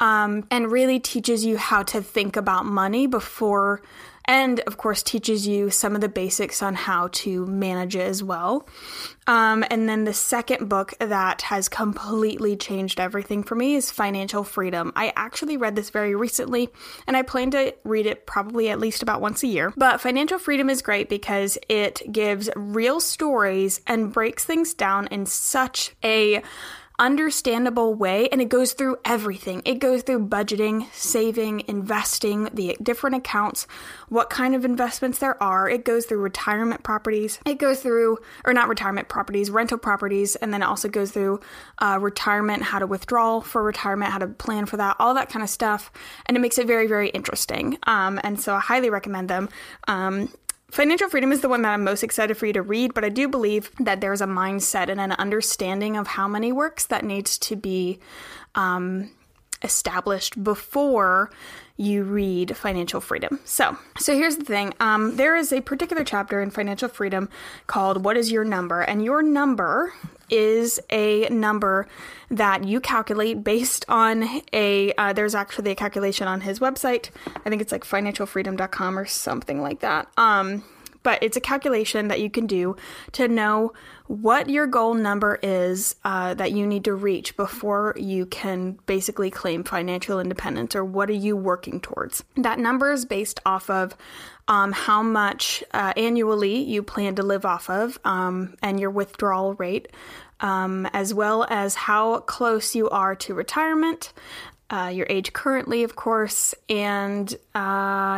um, 0.00 0.46
and 0.50 0.70
really 0.70 1.00
teaches 1.00 1.44
you 1.44 1.56
how 1.56 1.82
to 1.84 2.02
think 2.02 2.36
about 2.36 2.66
money 2.66 3.06
before 3.06 3.80
and 4.26 4.60
of 4.60 4.76
course 4.76 5.02
teaches 5.02 5.46
you 5.46 5.70
some 5.70 5.94
of 5.94 6.00
the 6.00 6.08
basics 6.08 6.62
on 6.62 6.74
how 6.74 7.08
to 7.12 7.46
manage 7.46 7.94
it 7.94 8.00
as 8.00 8.22
well. 8.22 8.68
Um, 9.28 9.64
and 9.70 9.88
then 9.88 10.04
the 10.04 10.12
second 10.12 10.68
book 10.68 10.94
that 10.98 11.42
has 11.42 11.68
completely 11.68 12.56
changed 12.56 13.00
everything 13.00 13.42
for 13.42 13.54
me 13.54 13.76
is 13.76 13.90
Financial 13.90 14.44
Freedom. 14.44 14.92
I 14.96 15.12
actually 15.16 15.56
read 15.56 15.76
this 15.76 15.90
very 15.90 16.14
recently 16.14 16.70
and 17.06 17.16
I 17.16 17.22
plan 17.22 17.52
to 17.52 17.74
read 17.84 18.06
it 18.06 18.26
probably 18.26 18.68
at 18.68 18.80
least 18.80 19.02
about 19.02 19.20
once 19.20 19.42
a 19.42 19.46
year. 19.46 19.72
But 19.76 20.00
Financial 20.00 20.38
Freedom 20.38 20.68
is 20.68 20.82
great 20.82 21.08
because 21.08 21.56
it 21.68 22.02
gives 22.10 22.50
real 22.56 23.00
stories 23.00 23.80
and 23.86 24.12
breaks 24.12 24.44
things 24.44 24.74
down 24.74 25.06
in 25.08 25.26
such 25.26 25.94
a 26.02 26.42
understandable 26.98 27.94
way 27.94 28.28
and 28.28 28.40
it 28.40 28.48
goes 28.48 28.72
through 28.72 28.96
everything. 29.04 29.62
It 29.64 29.78
goes 29.78 30.02
through 30.02 30.28
budgeting, 30.28 30.92
saving, 30.92 31.64
investing, 31.68 32.48
the 32.52 32.76
different 32.82 33.16
accounts, 33.16 33.66
what 34.08 34.30
kind 34.30 34.54
of 34.54 34.64
investments 34.64 35.18
there 35.18 35.40
are. 35.42 35.68
It 35.68 35.84
goes 35.84 36.06
through 36.06 36.18
retirement 36.18 36.82
properties. 36.82 37.38
It 37.44 37.58
goes 37.58 37.80
through, 37.80 38.18
or 38.44 38.52
not 38.52 38.68
retirement 38.68 39.08
properties, 39.08 39.50
rental 39.50 39.78
properties, 39.78 40.36
and 40.36 40.52
then 40.52 40.62
it 40.62 40.66
also 40.66 40.88
goes 40.88 41.10
through 41.10 41.40
uh, 41.78 41.98
retirement, 42.00 42.62
how 42.62 42.78
to 42.78 42.86
withdraw 42.86 43.40
for 43.40 43.62
retirement, 43.62 44.12
how 44.12 44.18
to 44.18 44.28
plan 44.28 44.66
for 44.66 44.76
that, 44.76 44.96
all 44.98 45.14
that 45.14 45.28
kind 45.28 45.42
of 45.42 45.50
stuff. 45.50 45.90
And 46.26 46.36
it 46.36 46.40
makes 46.40 46.58
it 46.58 46.66
very, 46.66 46.86
very 46.86 47.08
interesting. 47.10 47.78
Um, 47.86 48.20
and 48.22 48.40
so 48.40 48.54
I 48.54 48.60
highly 48.60 48.90
recommend 48.90 49.28
them. 49.28 49.48
Um, 49.88 50.30
Financial 50.70 51.08
Freedom 51.08 51.30
is 51.30 51.40
the 51.40 51.48
one 51.48 51.62
that 51.62 51.72
I'm 51.72 51.84
most 51.84 52.02
excited 52.02 52.36
for 52.36 52.46
you 52.46 52.52
to 52.54 52.62
read, 52.62 52.92
but 52.92 53.04
I 53.04 53.08
do 53.08 53.28
believe 53.28 53.70
that 53.78 54.00
there's 54.00 54.20
a 54.20 54.26
mindset 54.26 54.88
and 54.88 55.00
an 55.00 55.12
understanding 55.12 55.96
of 55.96 56.06
how 56.08 56.26
money 56.26 56.52
works 56.52 56.86
that 56.86 57.04
needs 57.04 57.38
to 57.38 57.56
be 57.56 58.00
um, 58.56 59.10
established 59.62 60.42
before 60.42 61.30
you 61.76 62.02
read 62.02 62.56
Financial 62.56 63.00
Freedom. 63.00 63.38
So, 63.44 63.76
so 63.98 64.14
here's 64.14 64.36
the 64.36 64.44
thing. 64.44 64.74
Um, 64.80 65.16
there 65.16 65.36
is 65.36 65.52
a 65.52 65.60
particular 65.60 66.04
chapter 66.04 66.40
in 66.40 66.50
Financial 66.50 66.88
Freedom 66.88 67.28
called 67.66 68.04
"What 68.04 68.16
is 68.16 68.32
Your 68.32 68.44
Number?" 68.44 68.80
and 68.80 69.04
your 69.04 69.22
number 69.22 69.92
is 70.30 70.80
a 70.90 71.28
number 71.28 71.86
that 72.30 72.64
you 72.64 72.80
calculate 72.80 73.44
based 73.44 73.84
on 73.88 74.42
a. 74.52 74.92
Uh, 74.94 75.12
there's 75.12 75.34
actually 75.34 75.70
a 75.70 75.74
calculation 75.74 76.28
on 76.28 76.40
his 76.42 76.58
website. 76.58 77.10
I 77.44 77.50
think 77.50 77.62
it's 77.62 77.72
like 77.72 77.84
financialfreedom.com 77.84 78.98
or 78.98 79.06
something 79.06 79.62
like 79.62 79.80
that. 79.80 80.08
Um, 80.16 80.64
but 81.06 81.22
it's 81.22 81.36
a 81.36 81.40
calculation 81.40 82.08
that 82.08 82.18
you 82.18 82.28
can 82.28 82.48
do 82.48 82.74
to 83.12 83.28
know 83.28 83.72
what 84.08 84.50
your 84.50 84.66
goal 84.66 84.92
number 84.92 85.38
is 85.40 85.94
uh, 86.02 86.34
that 86.34 86.50
you 86.50 86.66
need 86.66 86.82
to 86.82 86.94
reach 86.94 87.36
before 87.36 87.94
you 87.96 88.26
can 88.26 88.76
basically 88.86 89.30
claim 89.30 89.62
financial 89.62 90.18
independence 90.18 90.74
or 90.74 90.84
what 90.84 91.08
are 91.08 91.12
you 91.12 91.36
working 91.36 91.80
towards. 91.80 92.24
That 92.34 92.58
number 92.58 92.90
is 92.90 93.04
based 93.04 93.38
off 93.46 93.70
of 93.70 93.96
um, 94.48 94.72
how 94.72 95.00
much 95.00 95.62
uh, 95.72 95.92
annually 95.96 96.56
you 96.64 96.82
plan 96.82 97.14
to 97.14 97.22
live 97.22 97.44
off 97.44 97.70
of 97.70 98.00
um, 98.04 98.56
and 98.60 98.80
your 98.80 98.90
withdrawal 98.90 99.54
rate. 99.54 99.86
Um, 100.40 100.84
as 100.92 101.14
well 101.14 101.46
as 101.48 101.74
how 101.74 102.18
close 102.18 102.74
you 102.74 102.90
are 102.90 103.14
to 103.14 103.32
retirement, 103.32 104.12
uh, 104.70 104.90
your 104.92 105.06
age 105.08 105.32
currently, 105.32 105.84
of 105.84 105.96
course, 105.96 106.54
and 106.68 107.32
uh, 107.54 107.58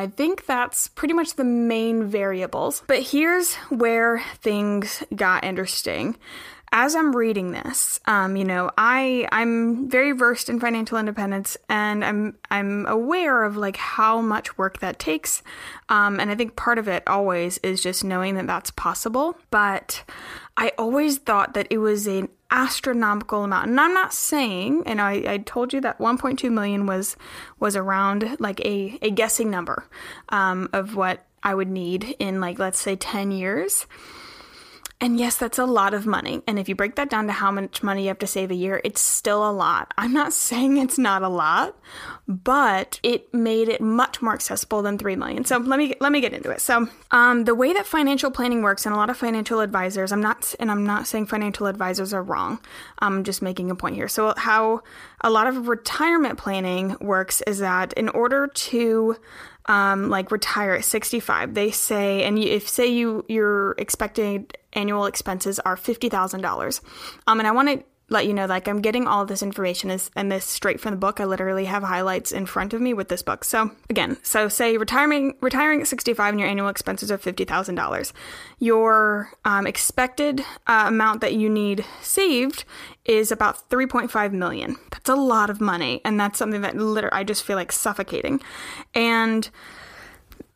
I 0.07 0.13
think 0.17 0.47
that's 0.47 0.89
pretty 0.89 1.15
much 1.15 1.35
the 1.35 1.45
main 1.45 2.05
variables. 2.05 2.83
But 2.87 3.03
here's 3.03 3.55
where 3.71 4.23
things 4.37 5.03
got 5.15 5.45
interesting. 5.45 6.17
As 6.71 6.95
I'm 6.95 7.17
reading 7.17 7.53
this, 7.53 7.99
um, 8.07 8.37
you 8.37 8.45
know, 8.45 8.71
I 8.77 9.27
I'm 9.33 9.89
very 9.89 10.13
versed 10.13 10.49
in 10.49 10.61
financial 10.61 10.99
independence, 10.99 11.57
and 11.69 12.05
I'm 12.05 12.37
I'm 12.51 12.87
aware 12.87 13.45
of 13.45 13.57
like 13.57 13.77
how 13.77 14.21
much 14.21 14.59
work 14.59 14.81
that 14.81 14.99
takes, 14.99 15.43
um, 15.89 16.21
and 16.21 16.31
I 16.31 16.35
think 16.35 16.57
part 16.57 16.79
of 16.79 16.87
it 16.87 17.03
always 17.07 17.59
is 17.59 17.83
just 17.83 18.05
knowing 18.05 18.35
that 18.35 18.47
that's 18.47 18.71
possible. 18.71 19.39
But 19.51 20.05
I 20.59 20.73
always 20.77 21.19
thought 21.19 21.55
that 21.55 21.69
it 21.71 21.79
was 21.79 22.07
an 22.07 22.29
astronomical 22.51 23.45
amount. 23.45 23.69
And 23.69 23.81
I'm 23.81 23.95
not 23.95 24.13
saying, 24.13 24.83
and 24.87 25.01
I, 25.01 25.13
I 25.27 25.39
told 25.39 25.73
you 25.73 25.81
that 25.83 25.99
1.2 25.99 26.51
million 26.51 26.87
was 26.87 27.17
was 27.61 27.77
around 27.77 28.37
like 28.41 28.61
a, 28.61 28.99
a 29.03 29.11
guessing 29.11 29.51
number 29.51 29.85
um, 30.31 30.69
of 30.73 30.97
what 30.97 31.25
I 31.43 31.55
would 31.55 31.69
need 31.69 32.17
in 32.19 32.41
like 32.41 32.59
let's 32.59 32.81
say 32.81 32.97
10 32.97 33.31
years. 33.31 33.87
And 35.01 35.17
yes, 35.17 35.37
that's 35.37 35.59
a 35.59 35.65
lot 35.65 35.95
of 35.95 36.07
money. 36.07 36.43
And 36.49 36.59
if 36.59 36.69
you 36.69 36.75
break 36.75 36.97
that 36.97 37.09
down 37.09 37.29
to 37.29 37.33
how 37.33 37.53
much 37.53 37.85
money 37.85 38.03
you 38.03 38.09
have 38.09 38.19
to 38.19 38.27
save 38.27 38.51
a 38.51 38.55
year, 38.55 38.81
it's 38.83 39.01
still 39.01 39.49
a 39.49 39.53
lot. 39.53 39.95
I'm 39.99 40.13
not 40.13 40.33
saying 40.33 40.77
it's 40.77 40.99
not 40.99 41.23
a 41.23 41.29
lot, 41.29 41.77
but 42.27 42.99
it 43.05 43.33
made 43.33 43.69
it 43.69 43.81
much 43.81 44.21
more 44.21 44.35
accessible 44.35 44.83
than 44.83 44.99
3 44.99 45.15
million. 45.15 45.45
So 45.45 45.59
let 45.59 45.79
me 45.79 45.95
let 46.01 46.11
me 46.11 46.21
get 46.21 46.33
into 46.33 46.51
it. 46.51 46.61
So, 46.61 46.89
um, 47.13 47.45
the 47.45 47.55
way 47.55 47.73
that 47.73 47.87
financial 47.87 48.33
planning 48.33 48.63
works 48.63 48.87
and 48.87 48.95
a 48.95 48.99
lot 48.99 49.09
of 49.09 49.17
financial 49.17 49.61
advisors, 49.61 50.11
I'm 50.11 50.21
not 50.21 50.55
and 50.59 50.69
I'm 50.71 50.85
not 50.85 51.07
saying 51.07 51.27
financial 51.27 51.67
advisors 51.67 52.13
are 52.13 52.23
wrong. 52.23 52.59
I'm 52.99 53.23
just 53.23 53.41
making 53.41 53.71
a 53.71 53.77
point 53.77 53.95
here. 53.95 54.09
So 54.09 54.35
how 54.37 54.83
a 55.21 55.31
lot 55.31 55.47
of 55.47 55.69
retirement 55.69 56.39
planning 56.39 56.97
works 57.01 57.41
is 57.43 57.59
that 57.61 57.93
in 57.93 58.09
order 58.09 58.49
to 58.49 59.17
um, 59.67 60.09
like 60.09 60.33
retire 60.33 60.73
at 60.73 60.85
65 60.85 61.53
they 61.53 61.71
say 61.71 62.25
and 62.25 62.39
if 62.39 62.67
say 62.67 62.87
you 62.87 63.25
you're 63.29 63.73
expected 63.73 64.57
annual 64.73 65.07
expenses 65.07 65.59
are 65.61 65.77
$50000 65.77 66.81
um, 67.27 67.39
and 67.39 67.47
i 67.47 67.51
want 67.51 67.69
to 67.69 67.85
let 68.11 68.27
you 68.27 68.33
know 68.33 68.47
like 68.47 68.67
i'm 68.69 68.81
getting 68.81 69.07
all 69.07 69.27
this 69.27 69.43
information 69.43 69.91
is 69.91 70.11
and 70.17 70.33
this 70.33 70.45
straight 70.45 70.81
from 70.81 70.93
the 70.93 70.97
book. 70.97 71.21
I 71.21 71.25
literally 71.25 71.67
have 71.67 71.83
highlights 71.83 72.33
in 72.33 72.47
front 72.47 72.73
of 72.73 72.81
me 72.81 72.95
with 72.95 73.09
this 73.09 73.23
book. 73.23 73.45
So 73.45 73.71
again 73.91 74.17
so 74.23 74.49
say 74.49 74.77
retiring 74.77 75.35
retiring 75.41 75.81
at 75.81 75.89
65 75.89 76.33
and 76.33 76.41
your 76.41 76.49
annual 76.49 76.69
expenses 76.69 77.11
are 77.11 77.19
$50000 77.19 78.13
your 78.59 79.31
um, 79.45 79.67
expected 79.67 80.41
uh, 80.67 80.85
amount 80.89 81.21
that 81.21 81.35
you 81.35 81.49
need 81.49 81.85
saved 82.01 82.65
is 83.05 83.31
about 83.31 83.69
3.5 83.71 84.33
million. 84.33 84.77
That's 84.91 85.09
a 85.09 85.15
lot 85.15 85.51
of 85.51 85.61
money 85.61 86.01
and 86.05 86.19
that's 86.19 86.39
something 86.39 86.63
that 86.63 86.77
literally 86.77 87.13
i 87.13 87.25
just 87.25 87.45
feel 87.45 87.57
like 87.57 87.73
suffocating. 87.73 88.41
And 88.95 89.49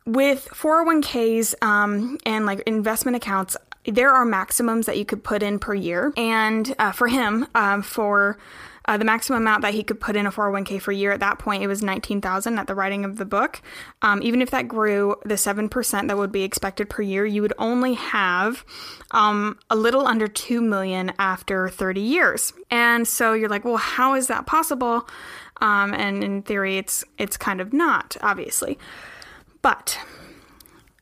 with 0.05 0.49
401ks 0.51 1.55
um, 1.63 2.19
and 2.27 2.45
like 2.45 2.61
investment 2.61 3.17
accounts 3.17 3.57
there 3.85 4.11
are 4.11 4.25
maximums 4.25 4.87
that 4.87 4.99
you 4.99 5.05
could 5.05 5.25
put 5.25 5.43
in 5.43 5.59
per 5.59 5.75
year. 5.75 6.13
And 6.17 6.75
uh, 6.79 6.93
for 6.93 7.09
him, 7.09 7.47
um, 7.55 7.83
for 7.83 8.39
uh, 8.87 8.97
the 8.97 9.05
maximum 9.05 9.43
amount 9.43 9.63
that 9.63 9.75
he 9.75 9.83
could 9.83 10.01
put 10.01 10.17
in 10.17 10.27
a 10.27 10.33
401k 10.33 10.81
for 10.81 10.91
a 10.91 10.95
year 10.95 11.13
at 11.13 11.21
that 11.21 11.39
point 11.39 11.63
it 11.63 11.67
was 11.67 11.83
19000 11.83 12.59
at 12.59 12.67
the 12.67 12.75
writing 12.75 13.05
of 13.05 13.17
the 13.17 13.25
book. 13.25 13.63
Um, 14.03 14.23
even 14.23 14.43
if 14.43 14.51
that 14.51 14.69
grew 14.69 15.17
the 15.25 15.35
7% 15.35 16.09
that 16.09 16.19
would 16.19 16.33
be 16.33 16.43
expected 16.43 16.91
per 16.91 17.03
year 17.03 17.25
you 17.25 17.43
would 17.43 17.55
only 17.59 17.95
have 17.95 18.65
um, 19.13 19.59
a 19.71 19.77
little 19.77 20.07
under 20.07 20.27
2 20.27 20.61
million 20.61 21.13
after 21.19 21.69
30 21.69 22.01
years. 22.01 22.53
And 22.71 23.07
so 23.07 23.35
you're 23.35 23.49
like 23.49 23.65
well 23.65 23.77
how 23.77 24.15
is 24.15 24.27
that 24.29 24.47
possible? 24.47 25.09
Um, 25.61 25.95
and 25.95 26.25
in 26.25 26.43
theory 26.43 26.79
it's 26.79 27.05
it's 27.19 27.37
kind 27.37 27.61
of 27.61 27.73
not 27.73 28.17
obviously. 28.21 28.79
But 29.61 29.97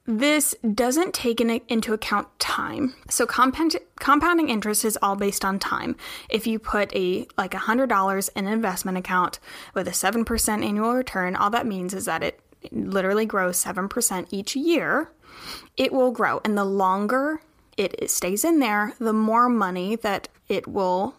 this 0.06 0.54
doesn't 0.74 1.14
take 1.14 1.40
in, 1.40 1.60
into 1.68 1.92
account 1.92 2.26
time. 2.38 2.94
So 3.08 3.26
compound, 3.26 3.76
compounding 3.98 4.48
interest 4.48 4.84
is 4.84 4.98
all 5.02 5.16
based 5.16 5.44
on 5.44 5.58
time. 5.58 5.96
If 6.28 6.46
you 6.46 6.58
put 6.58 6.94
a 6.94 7.26
like 7.36 7.52
$100 7.52 8.30
in 8.34 8.46
an 8.46 8.52
investment 8.52 8.98
account 8.98 9.38
with 9.74 9.86
a 9.86 9.92
7% 9.92 10.64
annual 10.64 10.94
return, 10.94 11.36
all 11.36 11.50
that 11.50 11.66
means 11.66 11.94
is 11.94 12.06
that 12.06 12.22
it 12.22 12.40
literally 12.72 13.26
grows 13.26 13.62
7% 13.62 14.26
each 14.30 14.56
year. 14.56 15.10
It 15.76 15.92
will 15.92 16.10
grow 16.10 16.40
and 16.44 16.56
the 16.56 16.64
longer 16.64 17.42
it 17.76 18.10
stays 18.10 18.44
in 18.44 18.58
there, 18.58 18.92
the 18.98 19.12
more 19.12 19.48
money 19.48 19.96
that 19.96 20.28
it 20.48 20.68
will 20.68 21.14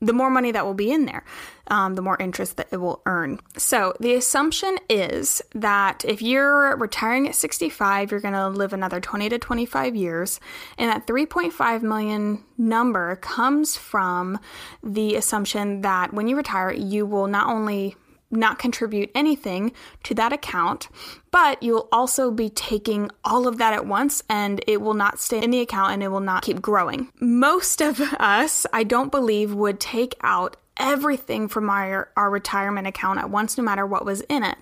the 0.00 0.12
more 0.12 0.30
money 0.30 0.52
that 0.52 0.64
will 0.64 0.74
be 0.74 0.92
in 0.92 1.06
there, 1.06 1.24
um, 1.68 1.94
the 1.94 2.02
more 2.02 2.16
interest 2.20 2.56
that 2.56 2.68
it 2.70 2.76
will 2.76 3.02
earn. 3.04 3.40
So 3.56 3.94
the 3.98 4.14
assumption 4.14 4.78
is 4.88 5.42
that 5.54 6.04
if 6.04 6.22
you're 6.22 6.76
retiring 6.76 7.28
at 7.28 7.34
65, 7.34 8.10
you're 8.10 8.20
going 8.20 8.34
to 8.34 8.48
live 8.48 8.72
another 8.72 9.00
20 9.00 9.28
to 9.30 9.38
25 9.38 9.96
years, 9.96 10.40
and 10.76 10.90
that 10.90 11.06
3.5 11.06 11.82
million 11.82 12.44
number 12.56 13.16
comes 13.16 13.76
from 13.76 14.38
the 14.82 15.16
assumption 15.16 15.82
that 15.82 16.12
when 16.12 16.28
you 16.28 16.36
retire, 16.36 16.72
you 16.72 17.04
will 17.04 17.26
not 17.26 17.48
only 17.48 17.96
not 18.30 18.58
contribute 18.58 19.10
anything 19.14 19.72
to 20.04 20.14
that 20.14 20.32
account, 20.32 20.88
but 21.30 21.62
you'll 21.62 21.88
also 21.90 22.30
be 22.30 22.50
taking 22.50 23.10
all 23.24 23.48
of 23.48 23.58
that 23.58 23.72
at 23.72 23.86
once 23.86 24.22
and 24.28 24.62
it 24.66 24.80
will 24.80 24.94
not 24.94 25.18
stay 25.18 25.42
in 25.42 25.50
the 25.50 25.60
account 25.60 25.92
and 25.92 26.02
it 26.02 26.08
will 26.08 26.20
not 26.20 26.42
keep 26.42 26.60
growing. 26.60 27.10
Most 27.20 27.80
of 27.80 28.00
us, 28.18 28.66
I 28.72 28.84
don't 28.84 29.10
believe, 29.10 29.54
would 29.54 29.80
take 29.80 30.14
out 30.22 30.56
everything 30.76 31.48
from 31.48 31.70
our, 31.70 32.10
our 32.16 32.30
retirement 32.30 32.86
account 32.86 33.18
at 33.18 33.30
once, 33.30 33.58
no 33.58 33.64
matter 33.64 33.86
what 33.86 34.04
was 34.04 34.20
in 34.22 34.44
it. 34.44 34.58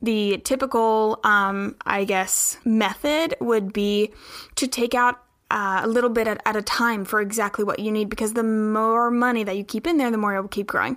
The 0.00 0.38
typical, 0.38 1.20
um, 1.24 1.76
I 1.86 2.04
guess, 2.04 2.58
method 2.64 3.34
would 3.40 3.72
be 3.72 4.12
to 4.56 4.66
take 4.66 4.94
out 4.94 5.23
uh, 5.50 5.80
a 5.82 5.88
little 5.88 6.10
bit 6.10 6.26
at, 6.26 6.40
at 6.46 6.56
a 6.56 6.62
time 6.62 7.04
for 7.04 7.20
exactly 7.20 7.64
what 7.64 7.78
you 7.78 7.92
need 7.92 8.08
because 8.08 8.32
the 8.32 8.42
more 8.42 9.10
money 9.10 9.44
that 9.44 9.56
you 9.56 9.64
keep 9.64 9.86
in 9.86 9.96
there, 9.96 10.10
the 10.10 10.18
more 10.18 10.34
it 10.34 10.40
will 10.40 10.48
keep 10.48 10.66
growing. 10.66 10.96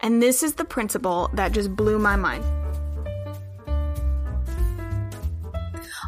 And 0.00 0.22
this 0.22 0.42
is 0.42 0.54
the 0.54 0.64
principle 0.64 1.30
that 1.34 1.52
just 1.52 1.74
blew 1.74 1.98
my 1.98 2.16
mind. 2.16 2.44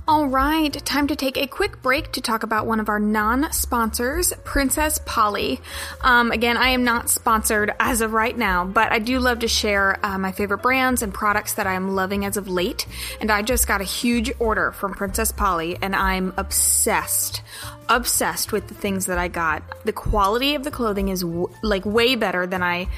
All 0.09 0.27
right, 0.27 0.73
time 0.87 1.07
to 1.09 1.17
take 1.17 1.37
a 1.37 1.47
quick 1.47 1.83
break 1.83 2.13
to 2.13 2.23
talk 2.23 2.43
about 2.43 2.67
one 2.67 2.81
of 2.81 2.89
our 2.89 2.99
non 2.99 3.53
sponsors, 3.53 4.33
Princess 4.43 4.99
Polly. 5.05 5.61
Um, 6.01 6.33
again, 6.33 6.57
I 6.57 6.71
am 6.71 6.83
not 6.83 7.11
sponsored 7.11 7.73
as 7.79 8.01
of 8.01 8.15
right 8.15 8.35
now, 8.35 8.65
but 8.65 8.91
I 8.91 9.01
do 9.01 9.19
love 9.21 9.41
to 9.41 9.49
share 9.49 9.99
uh, 10.03 10.17
my 10.17 10.33
favorite 10.33 10.63
brands 10.63 11.03
and 11.03 11.13
products 11.13 11.53
that 11.55 11.67
I 11.67 11.75
am 11.75 11.95
loving 11.95 12.25
as 12.25 12.39
of 12.39 12.49
late. 12.49 12.87
And 13.21 13.31
I 13.31 13.43
just 13.43 13.69
got 13.69 13.83
a 13.83 13.85
huge 13.85 14.33
order 14.39 14.73
from 14.73 14.95
Princess 14.95 15.31
Polly, 15.31 15.77
and 15.83 15.95
I'm 15.95 16.33
obsessed 16.39 17.43
obsessed 17.91 18.53
with 18.53 18.69
the 18.69 18.75
things 18.75 19.07
that 19.07 19.19
I 19.19 19.29
got. 19.29 19.63
The 19.85 19.93
quality 19.93 20.55
of 20.55 20.65
the 20.65 20.71
clothing 20.71 21.09
is 21.09 21.21
w- 21.21 21.51
like 21.63 21.87
way 21.87 22.17
better 22.17 22.47
than 22.47 22.63
I 22.63 22.89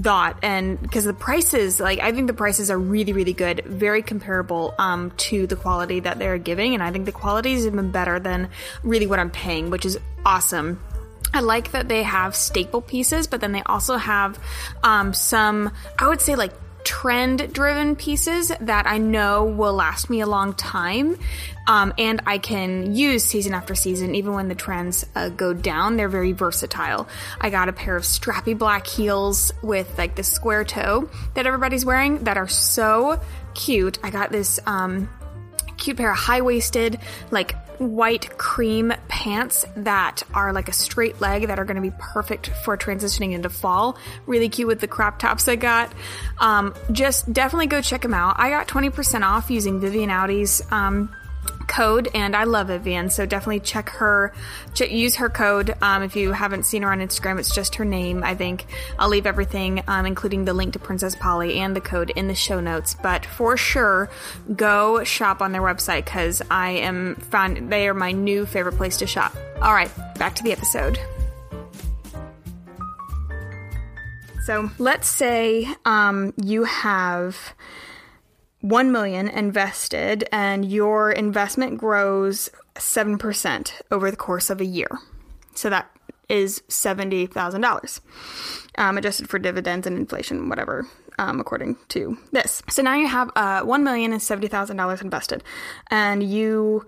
thought 0.00 0.38
and 0.42 0.80
because 0.82 1.04
the 1.04 1.14
prices 1.14 1.78
like 1.78 2.00
i 2.00 2.10
think 2.10 2.26
the 2.26 2.34
prices 2.34 2.70
are 2.70 2.78
really 2.78 3.12
really 3.12 3.32
good 3.32 3.64
very 3.64 4.02
comparable 4.02 4.74
um, 4.78 5.12
to 5.16 5.46
the 5.46 5.56
quality 5.56 6.00
that 6.00 6.18
they're 6.18 6.38
giving 6.38 6.74
and 6.74 6.82
i 6.82 6.90
think 6.90 7.04
the 7.04 7.12
quality 7.12 7.52
is 7.52 7.66
even 7.66 7.90
better 7.92 8.18
than 8.18 8.48
really 8.82 9.06
what 9.06 9.18
i'm 9.18 9.30
paying 9.30 9.70
which 9.70 9.84
is 9.84 9.98
awesome. 10.24 10.80
I 11.32 11.40
like 11.40 11.72
that 11.72 11.88
they 11.88 12.02
have 12.04 12.36
staple 12.36 12.80
pieces, 12.80 13.26
but 13.26 13.40
then 13.40 13.52
they 13.52 13.62
also 13.62 13.96
have 13.96 14.38
um, 14.82 15.12
some, 15.12 15.72
I 15.98 16.08
would 16.08 16.20
say, 16.20 16.36
like 16.36 16.52
trend 16.84 17.52
driven 17.52 17.96
pieces 17.96 18.52
that 18.60 18.86
I 18.86 18.98
know 18.98 19.44
will 19.44 19.72
last 19.72 20.10
me 20.10 20.20
a 20.20 20.26
long 20.26 20.54
time. 20.54 21.18
Um, 21.66 21.94
and 21.96 22.20
I 22.26 22.38
can 22.38 22.94
use 22.94 23.24
season 23.24 23.54
after 23.54 23.74
season, 23.74 24.14
even 24.14 24.34
when 24.34 24.48
the 24.48 24.54
trends 24.54 25.04
uh, 25.14 25.30
go 25.30 25.54
down. 25.54 25.96
They're 25.96 26.10
very 26.10 26.32
versatile. 26.32 27.08
I 27.40 27.48
got 27.48 27.68
a 27.68 27.72
pair 27.72 27.96
of 27.96 28.02
strappy 28.02 28.56
black 28.56 28.86
heels 28.86 29.52
with 29.62 29.96
like 29.96 30.14
the 30.14 30.22
square 30.22 30.64
toe 30.64 31.08
that 31.32 31.46
everybody's 31.46 31.84
wearing 31.84 32.24
that 32.24 32.36
are 32.36 32.48
so 32.48 33.20
cute. 33.54 33.98
I 34.02 34.10
got 34.10 34.30
this 34.30 34.60
um, 34.66 35.08
cute 35.78 35.96
pair 35.96 36.10
of 36.10 36.18
high 36.18 36.42
waisted, 36.42 36.98
like 37.30 37.54
white 37.78 38.36
cream 38.38 38.92
pants 39.08 39.64
that 39.76 40.22
are 40.32 40.52
like 40.52 40.68
a 40.68 40.72
straight 40.72 41.20
leg 41.20 41.48
that 41.48 41.58
are 41.58 41.64
going 41.64 41.76
to 41.76 41.82
be 41.82 41.94
perfect 41.98 42.48
for 42.64 42.76
transitioning 42.76 43.32
into 43.32 43.48
fall. 43.48 43.96
Really 44.26 44.48
cute 44.48 44.68
with 44.68 44.80
the 44.80 44.88
crop 44.88 45.18
tops 45.18 45.48
I 45.48 45.56
got. 45.56 45.92
Um, 46.38 46.74
just 46.92 47.32
definitely 47.32 47.66
go 47.66 47.80
check 47.80 48.02
them 48.02 48.14
out. 48.14 48.36
I 48.38 48.50
got 48.50 48.68
20% 48.68 49.22
off 49.22 49.50
using 49.50 49.80
Vivian 49.80 50.10
Audi's 50.10 50.62
um, 50.72 51.14
code 51.66 52.08
and 52.14 52.34
I 52.34 52.44
love 52.44 52.68
Vivian, 52.68 53.10
so 53.10 53.26
definitely 53.26 53.60
check 53.60 53.88
her, 53.90 54.32
ch- 54.74 54.90
use 54.90 55.16
her 55.16 55.28
code. 55.28 55.74
Um, 55.82 56.02
if 56.02 56.16
you 56.16 56.32
haven't 56.32 56.64
seen 56.64 56.82
her 56.82 56.92
on 56.92 57.00
Instagram, 57.00 57.38
it's 57.38 57.54
just 57.54 57.76
her 57.76 57.84
name, 57.84 58.22
I 58.22 58.34
think. 58.34 58.66
I'll 58.98 59.08
leave 59.08 59.26
everything, 59.26 59.82
um, 59.88 60.06
including 60.06 60.44
the 60.44 60.54
link 60.54 60.72
to 60.74 60.78
Princess 60.78 61.14
Polly 61.14 61.60
and 61.60 61.74
the 61.74 61.80
code 61.80 62.10
in 62.10 62.28
the 62.28 62.34
show 62.34 62.60
notes. 62.60 62.96
But 63.02 63.26
for 63.26 63.56
sure, 63.56 64.10
go 64.54 65.04
shop 65.04 65.42
on 65.42 65.52
their 65.52 65.62
website 65.62 66.04
because 66.04 66.42
I 66.50 66.70
am 66.70 67.16
found 67.16 67.70
they 67.70 67.88
are 67.88 67.94
my 67.94 68.12
new 68.12 68.46
favorite 68.46 68.76
place 68.76 68.96
to 68.98 69.06
shop. 69.06 69.34
All 69.60 69.72
right, 69.74 69.90
back 70.18 70.34
to 70.36 70.42
the 70.42 70.52
episode. 70.52 70.98
So 74.44 74.70
let's 74.78 75.08
say 75.08 75.66
um, 75.86 76.34
you 76.36 76.64
have 76.64 77.54
1 78.64 78.90
million 78.90 79.28
invested 79.28 80.26
and 80.32 80.64
your 80.64 81.12
investment 81.12 81.76
grows 81.76 82.48
7% 82.76 83.72
over 83.90 84.10
the 84.10 84.16
course 84.16 84.48
of 84.48 84.58
a 84.58 84.64
year. 84.64 84.88
So 85.54 85.68
that 85.68 85.90
is 86.30 86.62
$70,000 86.70 88.00
um, 88.78 88.96
adjusted 88.96 89.28
for 89.28 89.38
dividends 89.38 89.86
and 89.86 89.98
inflation, 89.98 90.48
whatever, 90.48 90.86
um, 91.18 91.40
according 91.40 91.76
to 91.88 92.16
this. 92.32 92.62
So 92.70 92.80
now 92.80 92.94
you 92.94 93.06
have 93.06 93.28
uh, 93.36 93.60
$1,070,000 93.64 95.02
invested 95.02 95.44
and 95.90 96.22
you 96.22 96.86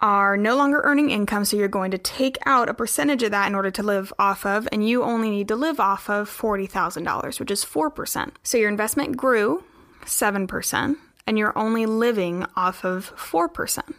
are 0.00 0.36
no 0.36 0.56
longer 0.56 0.80
earning 0.82 1.10
income, 1.10 1.44
so 1.44 1.56
you're 1.56 1.68
going 1.68 1.92
to 1.92 1.98
take 1.98 2.36
out 2.46 2.68
a 2.68 2.74
percentage 2.74 3.22
of 3.22 3.30
that 3.30 3.46
in 3.46 3.54
order 3.54 3.70
to 3.70 3.84
live 3.84 4.12
off 4.18 4.44
of, 4.44 4.68
and 4.72 4.88
you 4.88 5.04
only 5.04 5.30
need 5.30 5.46
to 5.46 5.54
live 5.54 5.78
off 5.78 6.10
of 6.10 6.28
$40,000, 6.28 7.38
which 7.38 7.52
is 7.52 7.64
4%. 7.64 8.32
So 8.42 8.58
your 8.58 8.68
investment 8.68 9.16
grew 9.16 9.62
7%, 10.04 10.96
and 11.26 11.38
you're 11.38 11.56
only 11.56 11.86
living 11.86 12.44
off 12.56 12.84
of 12.84 13.16
4%. 13.16 13.94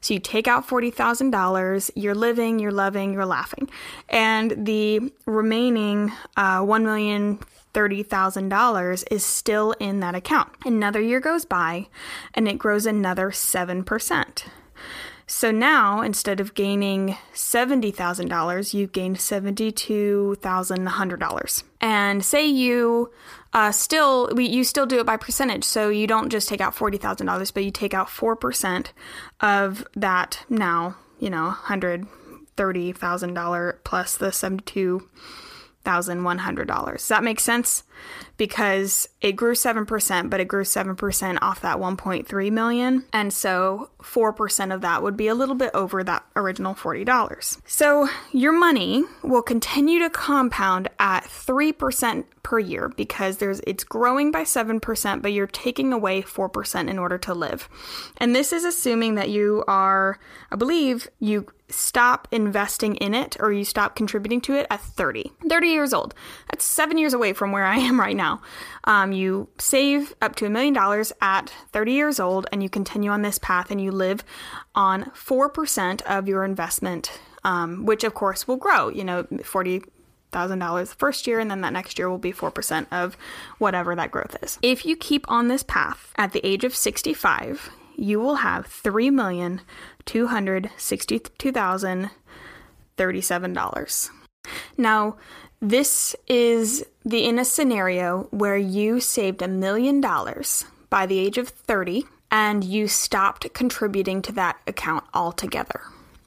So 0.00 0.12
you 0.12 0.18
take 0.20 0.46
out 0.46 0.68
$40,000, 0.68 1.90
you're 1.94 2.14
living, 2.14 2.58
you're 2.58 2.70
loving, 2.70 3.14
you're 3.14 3.24
laughing. 3.24 3.70
And 4.10 4.66
the 4.66 5.10
remaining 5.24 6.12
uh, 6.36 6.60
$1,030,000 6.60 9.04
is 9.10 9.24
still 9.24 9.72
in 9.72 10.00
that 10.00 10.14
account. 10.14 10.50
Another 10.66 11.00
year 11.00 11.20
goes 11.20 11.46
by 11.46 11.86
and 12.34 12.46
it 12.46 12.58
grows 12.58 12.84
another 12.84 13.30
7%. 13.30 14.42
So 15.26 15.50
now, 15.50 16.02
instead 16.02 16.38
of 16.40 16.52
gaining 16.54 17.16
$70,000, 17.34 18.74
you 18.74 18.86
gained 18.86 19.16
$72,100. 19.16 21.62
And 21.80 22.24
say 22.24 22.46
you 22.46 23.10
uh, 23.52 23.72
still, 23.72 24.30
we, 24.34 24.46
you 24.46 24.62
still 24.64 24.86
do 24.86 25.00
it 25.00 25.06
by 25.06 25.16
percentage. 25.16 25.64
So 25.64 25.88
you 25.88 26.06
don't 26.06 26.30
just 26.30 26.48
take 26.48 26.60
out 26.60 26.76
$40,000, 26.76 27.54
but 27.54 27.64
you 27.64 27.70
take 27.70 27.94
out 27.94 28.08
4% 28.08 28.88
of 29.40 29.86
that 29.96 30.44
now, 30.48 30.96
you 31.18 31.30
know, 31.30 31.56
$130,000 31.64 33.74
plus 33.84 34.16
the 34.16 34.32
72 34.32 35.08
thousand 35.84 36.24
one 36.24 36.38
hundred 36.38 36.66
dollars. 36.66 37.02
Does 37.02 37.08
that 37.08 37.22
make 37.22 37.38
sense? 37.38 37.84
Because 38.36 39.08
it 39.20 39.32
grew 39.32 39.54
seven 39.54 39.86
percent, 39.86 40.30
but 40.30 40.40
it 40.40 40.48
grew 40.48 40.64
seven 40.64 40.96
percent 40.96 41.38
off 41.42 41.60
that 41.60 41.78
one 41.78 41.96
point 41.96 42.26
three 42.26 42.50
million, 42.50 43.04
and 43.12 43.32
so 43.32 43.90
four 44.02 44.32
percent 44.32 44.72
of 44.72 44.80
that 44.80 45.02
would 45.02 45.16
be 45.16 45.28
a 45.28 45.34
little 45.34 45.54
bit 45.54 45.70
over 45.74 46.02
that 46.04 46.24
original 46.36 46.74
forty 46.74 47.04
dollars. 47.04 47.58
So 47.66 48.08
your 48.32 48.52
money 48.52 49.04
will 49.22 49.42
continue 49.42 49.98
to 50.00 50.10
compound 50.10 50.88
at 50.98 51.24
three 51.24 51.72
percent 51.72 52.26
per 52.42 52.58
year 52.58 52.88
because 52.96 53.38
there's 53.38 53.60
it's 53.60 53.84
growing 53.84 54.30
by 54.30 54.44
seven 54.44 54.80
percent, 54.80 55.22
but 55.22 55.32
you're 55.32 55.46
taking 55.46 55.92
away 55.92 56.22
four 56.22 56.48
percent 56.48 56.90
in 56.90 56.98
order 56.98 57.18
to 57.18 57.34
live. 57.34 57.68
And 58.18 58.34
this 58.34 58.52
is 58.52 58.64
assuming 58.64 59.14
that 59.16 59.30
you 59.30 59.64
are, 59.66 60.18
I 60.50 60.56
believe, 60.56 61.08
you 61.18 61.46
stop 61.68 62.28
investing 62.30 62.94
in 62.96 63.14
it 63.14 63.36
or 63.40 63.52
you 63.52 63.64
stop 63.64 63.96
contributing 63.96 64.40
to 64.42 64.54
it 64.54 64.66
at 64.70 64.80
30. 64.80 65.32
30 65.48 65.68
years 65.68 65.92
old. 65.92 66.14
That's 66.50 66.64
seven 66.64 66.98
years 66.98 67.14
away 67.14 67.32
from 67.32 67.52
where 67.52 67.64
I 67.64 67.78
am 67.78 67.98
right 67.98 68.16
now. 68.16 68.23
Um, 68.84 69.12
you 69.12 69.48
save 69.58 70.14
up 70.20 70.36
to 70.36 70.46
a 70.46 70.50
million 70.50 70.74
dollars 70.74 71.12
at 71.20 71.52
30 71.72 71.92
years 71.92 72.20
old 72.20 72.46
and 72.52 72.62
you 72.62 72.68
continue 72.68 73.10
on 73.10 73.22
this 73.22 73.38
path 73.38 73.70
and 73.70 73.80
you 73.80 73.90
live 73.90 74.24
on 74.74 75.04
4% 75.12 76.02
of 76.02 76.28
your 76.28 76.44
investment, 76.44 77.20
um, 77.44 77.86
which 77.86 78.04
of 78.04 78.14
course 78.14 78.46
will 78.48 78.56
grow. 78.56 78.88
You 78.88 79.04
know, 79.04 79.26
40 79.44 79.82
thousand 80.32 80.58
dollars 80.58 80.90
the 80.90 80.96
first 80.96 81.28
year 81.28 81.38
and 81.38 81.48
then 81.48 81.60
that 81.60 81.72
next 81.72 81.96
year 81.96 82.10
will 82.10 82.18
be 82.18 82.32
4% 82.32 82.86
of 82.90 83.16
whatever 83.58 83.94
that 83.94 84.10
growth 84.10 84.36
is 84.42 84.58
if 84.62 84.84
you 84.84 84.96
keep 84.96 85.24
on 85.30 85.46
this 85.46 85.62
path 85.62 86.12
at 86.16 86.32
the 86.32 86.44
age 86.44 86.64
of 86.64 86.74
65 86.74 87.70
you 87.96 88.20
will 88.20 88.36
have 88.36 88.66
three 88.66 89.10
million 89.10 89.60
two 90.04 90.26
hundred 90.26 90.70
sixty-two 90.76 91.52
thousand 91.52 92.10
thirty-seven 92.96 93.52
dollars. 93.52 94.10
Now, 94.76 95.16
this 95.60 96.14
is 96.26 96.84
the 97.04 97.24
in 97.24 97.38
a 97.38 97.44
scenario 97.44 98.28
where 98.30 98.56
you 98.56 99.00
saved 99.00 99.42
a 99.42 99.48
million 99.48 100.00
dollars 100.00 100.64
by 100.88 101.06
the 101.06 101.18
age 101.18 101.38
of 101.38 101.48
30 101.48 102.04
and 102.30 102.64
you 102.64 102.88
stopped 102.88 103.52
contributing 103.52 104.22
to 104.22 104.32
that 104.32 104.58
account 104.66 105.04
altogether. 105.12 105.82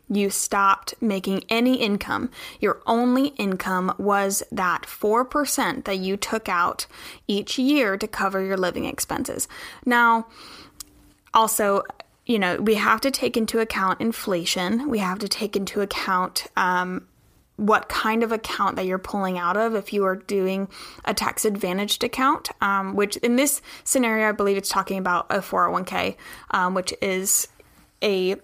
You 0.09 0.29
stopped 0.29 0.93
making 1.01 1.43
any 1.49 1.81
income. 1.81 2.29
Your 2.61 2.81
only 2.85 3.27
income 3.29 3.93
was 3.97 4.41
that 4.51 4.83
4% 4.83 5.83
that 5.83 5.97
you 5.97 6.15
took 6.15 6.47
out 6.47 6.85
each 7.27 7.59
year 7.59 7.97
to 7.97 8.07
cover 8.07 8.41
your 8.41 8.55
living 8.55 8.85
expenses. 8.85 9.49
Now, 9.85 10.27
also, 11.33 11.83
you 12.25 12.39
know, 12.39 12.57
we 12.57 12.75
have 12.75 13.01
to 13.01 13.11
take 13.11 13.35
into 13.35 13.59
account 13.59 13.99
inflation. 13.99 14.89
We 14.89 14.99
have 14.99 15.19
to 15.19 15.27
take 15.27 15.57
into 15.57 15.81
account 15.81 16.47
um, 16.55 17.05
what 17.57 17.89
kind 17.89 18.23
of 18.23 18.31
account 18.31 18.75
that 18.75 18.85
you're 18.85 18.99
pulling 18.99 19.37
out 19.37 19.57
of 19.57 19.75
if 19.75 19.91
you 19.91 20.05
are 20.05 20.15
doing 20.15 20.69
a 21.05 21.13
tax 21.13 21.43
advantaged 21.43 22.03
account, 22.03 22.49
um, 22.61 22.95
which 22.95 23.17
in 23.17 23.35
this 23.35 23.61
scenario, 23.83 24.29
I 24.29 24.31
believe 24.31 24.57
it's 24.57 24.69
talking 24.69 24.97
about 24.97 25.25
a 25.29 25.39
401k, 25.39 26.15
um, 26.51 26.73
which 26.73 26.93
is 27.01 27.47
a 28.03 28.35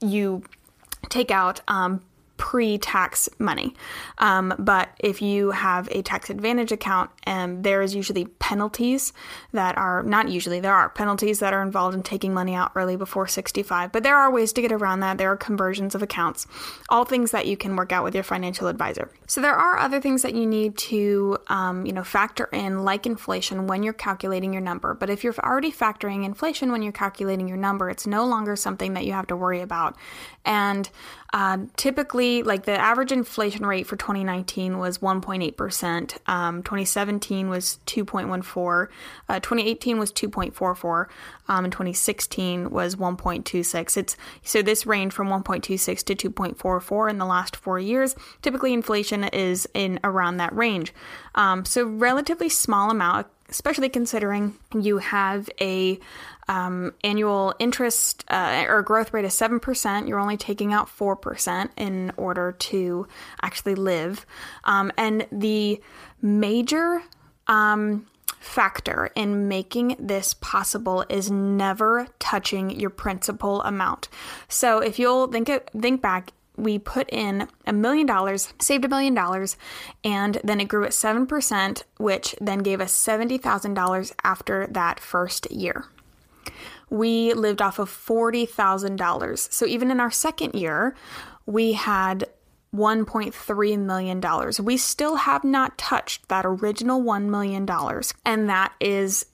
you 0.00 0.42
take 1.10 1.30
out 1.30 1.60
um, 1.68 2.02
pre 2.36 2.78
tax 2.78 3.28
money. 3.38 3.74
Um, 4.18 4.54
but 4.58 4.90
if 4.98 5.22
you 5.22 5.50
have 5.52 5.88
a 5.92 6.02
tax 6.02 6.30
advantage 6.30 6.72
account 6.72 7.10
and 7.24 7.64
there 7.64 7.82
is 7.82 7.94
usually 7.94 8.26
penalties 8.26 9.12
that 9.52 9.76
are 9.76 10.02
not 10.02 10.28
usually 10.28 10.60
there 10.60 10.74
are 10.74 10.88
penalties 10.88 11.40
that 11.40 11.52
are 11.52 11.62
involved 11.62 11.94
in 11.94 12.02
taking 12.02 12.32
money 12.32 12.54
out 12.54 12.72
early 12.74 12.96
before 12.96 13.26
65 13.26 13.92
but 13.92 14.02
there 14.02 14.16
are 14.16 14.30
ways 14.30 14.52
to 14.52 14.60
get 14.60 14.72
around 14.72 15.00
that. 15.00 15.18
There 15.18 15.30
are 15.30 15.36
conversions 15.36 15.94
of 15.94 16.02
accounts 16.02 16.46
all 16.88 17.04
things 17.04 17.30
that 17.30 17.46
you 17.46 17.56
can 17.56 17.76
work 17.76 17.92
out 17.92 18.04
with 18.04 18.14
your 18.14 18.24
financial 18.24 18.68
advisor. 18.68 19.10
So 19.26 19.40
there 19.40 19.54
are 19.54 19.78
other 19.78 20.00
things 20.00 20.22
that 20.22 20.34
you 20.34 20.46
need 20.46 20.76
to 20.78 21.38
um, 21.48 21.86
you 21.86 21.92
know 21.92 22.04
factor 22.04 22.48
in 22.52 22.84
like 22.84 23.06
inflation 23.06 23.66
when 23.66 23.82
you're 23.82 23.92
calculating 23.92 24.52
your 24.52 24.62
number. 24.62 24.94
But 24.94 25.10
if 25.10 25.24
you're 25.24 25.34
already 25.38 25.72
factoring 25.72 26.24
inflation 26.24 26.72
when 26.72 26.82
you're 26.82 26.92
calculating 26.92 27.48
your 27.48 27.56
number 27.56 27.90
it's 27.90 28.06
no 28.06 28.26
longer 28.26 28.56
something 28.56 28.94
that 28.94 29.04
you 29.04 29.12
have 29.12 29.26
to 29.28 29.36
worry 29.36 29.60
about. 29.60 29.96
And 30.44 30.88
uh, 31.32 31.58
typically 31.76 32.42
like 32.42 32.64
the 32.64 32.78
average 32.78 33.10
inflation 33.10 33.66
rate 33.66 33.86
for 33.86 33.96
2019 33.96 34.78
was 34.78 34.98
1.8% 34.98 36.28
um, 36.28 36.62
2017 37.20 37.48
was 37.48 37.78
2.14 37.86 38.88
uh, 39.28 39.40
2018 39.40 39.98
was 39.98 40.12
2.44 40.12 41.06
um, 41.48 41.64
and 41.64 41.72
2016 41.72 42.70
was 42.70 42.96
1.26 42.96 43.96
it's 43.96 44.16
so 44.42 44.62
this 44.62 44.86
range 44.86 45.12
from 45.12 45.28
1.26 45.28 46.02
to 46.04 46.30
2.44 46.30 47.10
in 47.10 47.18
the 47.18 47.24
last 47.24 47.56
four 47.56 47.78
years. 47.78 48.14
Typically 48.42 48.72
inflation 48.72 49.24
is 49.24 49.68
in 49.74 50.00
around 50.04 50.36
that 50.38 50.54
range. 50.54 50.92
Um, 51.34 51.64
so 51.64 51.86
relatively 51.86 52.48
small 52.48 52.90
amount 52.90 53.26
especially 53.48 53.88
considering 53.88 54.54
you 54.74 54.98
have 54.98 55.48
a 55.60 55.98
um, 56.48 56.92
annual 57.02 57.54
interest 57.58 58.24
uh, 58.28 58.64
or 58.68 58.82
growth 58.82 59.12
rate 59.12 59.24
of 59.24 59.30
7%, 59.30 60.08
you're 60.08 60.18
only 60.18 60.36
taking 60.36 60.72
out 60.72 60.88
4% 60.88 61.68
in 61.76 62.12
order 62.16 62.52
to 62.52 63.06
actually 63.42 63.74
live. 63.74 64.26
Um, 64.64 64.92
and 64.96 65.26
the 65.32 65.80
major 66.20 67.02
um, 67.46 68.06
factor 68.40 69.10
in 69.14 69.48
making 69.48 69.96
this 69.98 70.34
possible 70.34 71.04
is 71.08 71.30
never 71.30 72.06
touching 72.18 72.70
your 72.70 72.90
principal 72.90 73.62
amount. 73.62 74.08
So 74.48 74.78
if 74.80 74.98
you'll 74.98 75.28
think, 75.28 75.50
think 75.80 76.02
back, 76.02 76.32
we 76.56 76.78
put 76.78 77.08
in 77.10 77.48
a 77.66 77.72
million 77.72 78.06
dollars, 78.06 78.52
saved 78.60 78.84
a 78.84 78.88
million 78.88 79.14
dollars, 79.14 79.56
and 80.02 80.40
then 80.44 80.60
it 80.60 80.68
grew 80.68 80.84
at 80.84 80.92
7%, 80.92 81.82
which 81.98 82.34
then 82.40 82.60
gave 82.60 82.80
us 82.80 82.92
$70,000 82.92 84.12
after 84.22 84.66
that 84.68 85.00
first 85.00 85.50
year. 85.50 85.86
We 86.90 87.32
lived 87.32 87.60
off 87.60 87.78
of 87.78 87.90
$40,000. 87.90 89.52
So 89.52 89.66
even 89.66 89.90
in 89.90 90.00
our 90.00 90.10
second 90.10 90.54
year, 90.54 90.94
we 91.46 91.72
had 91.72 92.28
$1.3 92.74 93.78
million. 93.78 94.22
We 94.62 94.76
still 94.76 95.16
have 95.16 95.44
not 95.44 95.78
touched 95.78 96.28
that 96.28 96.44
original 96.44 97.02
$1 97.02 97.24
million. 97.24 97.68
And 98.24 98.48
that 98.48 98.72
is 98.80 99.26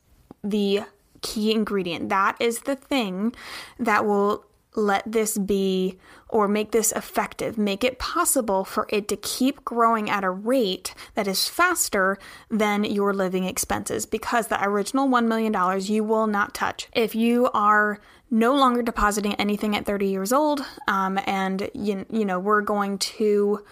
the 0.43 0.83
key 1.23 1.53
ingredient. 1.53 2.09
That 2.09 2.37
is 2.41 2.61
the 2.61 2.77
thing 2.77 3.35
that 3.79 4.07
will 4.07 4.45
let 4.75 5.11
this 5.11 5.37
be 5.37 5.99
or 6.29 6.47
make 6.47 6.71
this 6.71 6.93
effective, 6.93 7.59
make 7.59 7.83
it 7.83 7.99
possible 7.99 8.65
for 8.65 8.87
it 8.89 9.09
to 9.09 9.17
keep 9.17 9.65
growing 9.65 10.09
at 10.09 10.23
a 10.23 10.31
rate 10.31 10.95
that 11.15 11.27
is 11.27 11.49
faster 11.49 12.19
than 12.49 12.85
your 12.85 13.13
living 13.13 13.45
expenses 13.45 14.07
because 14.07 14.47
the 14.47 14.65
original 14.65 15.09
$1 15.09 15.27
million 15.27 15.55
you 15.83 16.05
will 16.05 16.27
not 16.27 16.55
touch. 16.55 16.89
If 16.93 17.15
you 17.15 17.51
are 17.53 18.01
no 18.31 18.55
longer 18.55 18.83
depositing 18.83 19.35
anything 19.35 19.75
at 19.75 19.87
30 19.87 20.07
years 20.07 20.33
old 20.33 20.65
um, 20.87 21.19
and 21.27 21.69
you, 21.75 22.07
you 22.09 22.25
know 22.25 22.39
we're 22.39 22.61
going 22.61 22.99
to 22.99 23.65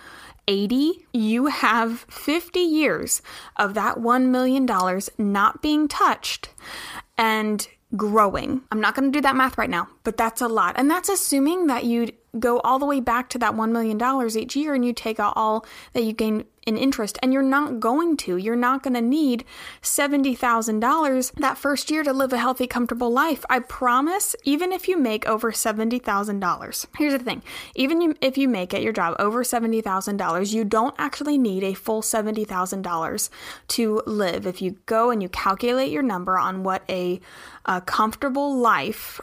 80, 0.48 1.06
you 1.12 1.46
have 1.46 2.00
50 2.08 2.58
years 2.58 3.22
of 3.56 3.74
that 3.74 3.98
$1 3.98 4.26
million 4.30 4.66
not 5.18 5.62
being 5.62 5.86
touched. 5.86 6.48
And 7.16 7.68
growing. 7.96 8.62
I'm 8.70 8.80
not 8.80 8.94
going 8.94 9.10
to 9.10 9.16
do 9.16 9.22
that 9.22 9.36
math 9.36 9.58
right 9.58 9.70
now, 9.70 9.88
but 10.04 10.16
that's 10.16 10.40
a 10.40 10.48
lot. 10.48 10.74
And 10.76 10.90
that's 10.90 11.08
assuming 11.08 11.66
that 11.68 11.84
you 11.84 12.10
go 12.38 12.60
all 12.60 12.78
the 12.78 12.86
way 12.86 13.00
back 13.00 13.28
to 13.30 13.38
that 13.38 13.54
$1 13.54 13.70
million 13.70 14.36
each 14.36 14.56
year 14.56 14.74
and 14.74 14.84
you 14.84 14.92
take 14.92 15.18
out 15.18 15.32
all 15.36 15.64
that 15.92 16.02
you 16.02 16.12
gain 16.12 16.44
in 16.68 16.76
interest. 16.76 17.18
And 17.22 17.32
you're 17.32 17.42
not 17.42 17.80
going 17.80 18.18
to. 18.18 18.36
You're 18.36 18.54
not 18.54 18.82
going 18.82 18.92
to 18.92 19.00
need 19.00 19.44
$70,000 19.80 21.32
that 21.36 21.56
first 21.56 21.90
year 21.90 22.02
to 22.02 22.12
live 22.12 22.32
a 22.34 22.38
healthy, 22.38 22.66
comfortable 22.66 23.10
life. 23.10 23.44
I 23.48 23.60
promise, 23.60 24.36
even 24.44 24.70
if 24.70 24.86
you 24.86 24.98
make 24.98 25.26
over 25.26 25.50
$70,000. 25.50 26.86
Here's 26.98 27.12
the 27.14 27.18
thing 27.18 27.42
even 27.74 28.14
if 28.20 28.36
you 28.36 28.48
make 28.48 28.74
at 28.74 28.82
your 28.82 28.92
job 28.92 29.16
over 29.18 29.42
$70,000, 29.42 30.52
you 30.52 30.64
don't 30.64 30.94
actually 30.98 31.38
need 31.38 31.64
a 31.64 31.72
full 31.72 32.02
$70,000 32.02 33.30
to 33.68 34.02
live. 34.06 34.46
If 34.46 34.60
you 34.60 34.76
go 34.84 35.10
and 35.10 35.22
you 35.22 35.30
calculate 35.30 35.90
your 35.90 36.02
number 36.02 36.36
on 36.36 36.64
what 36.64 36.82
a, 36.90 37.18
a 37.64 37.80
comfortable 37.80 38.54
life 38.54 39.22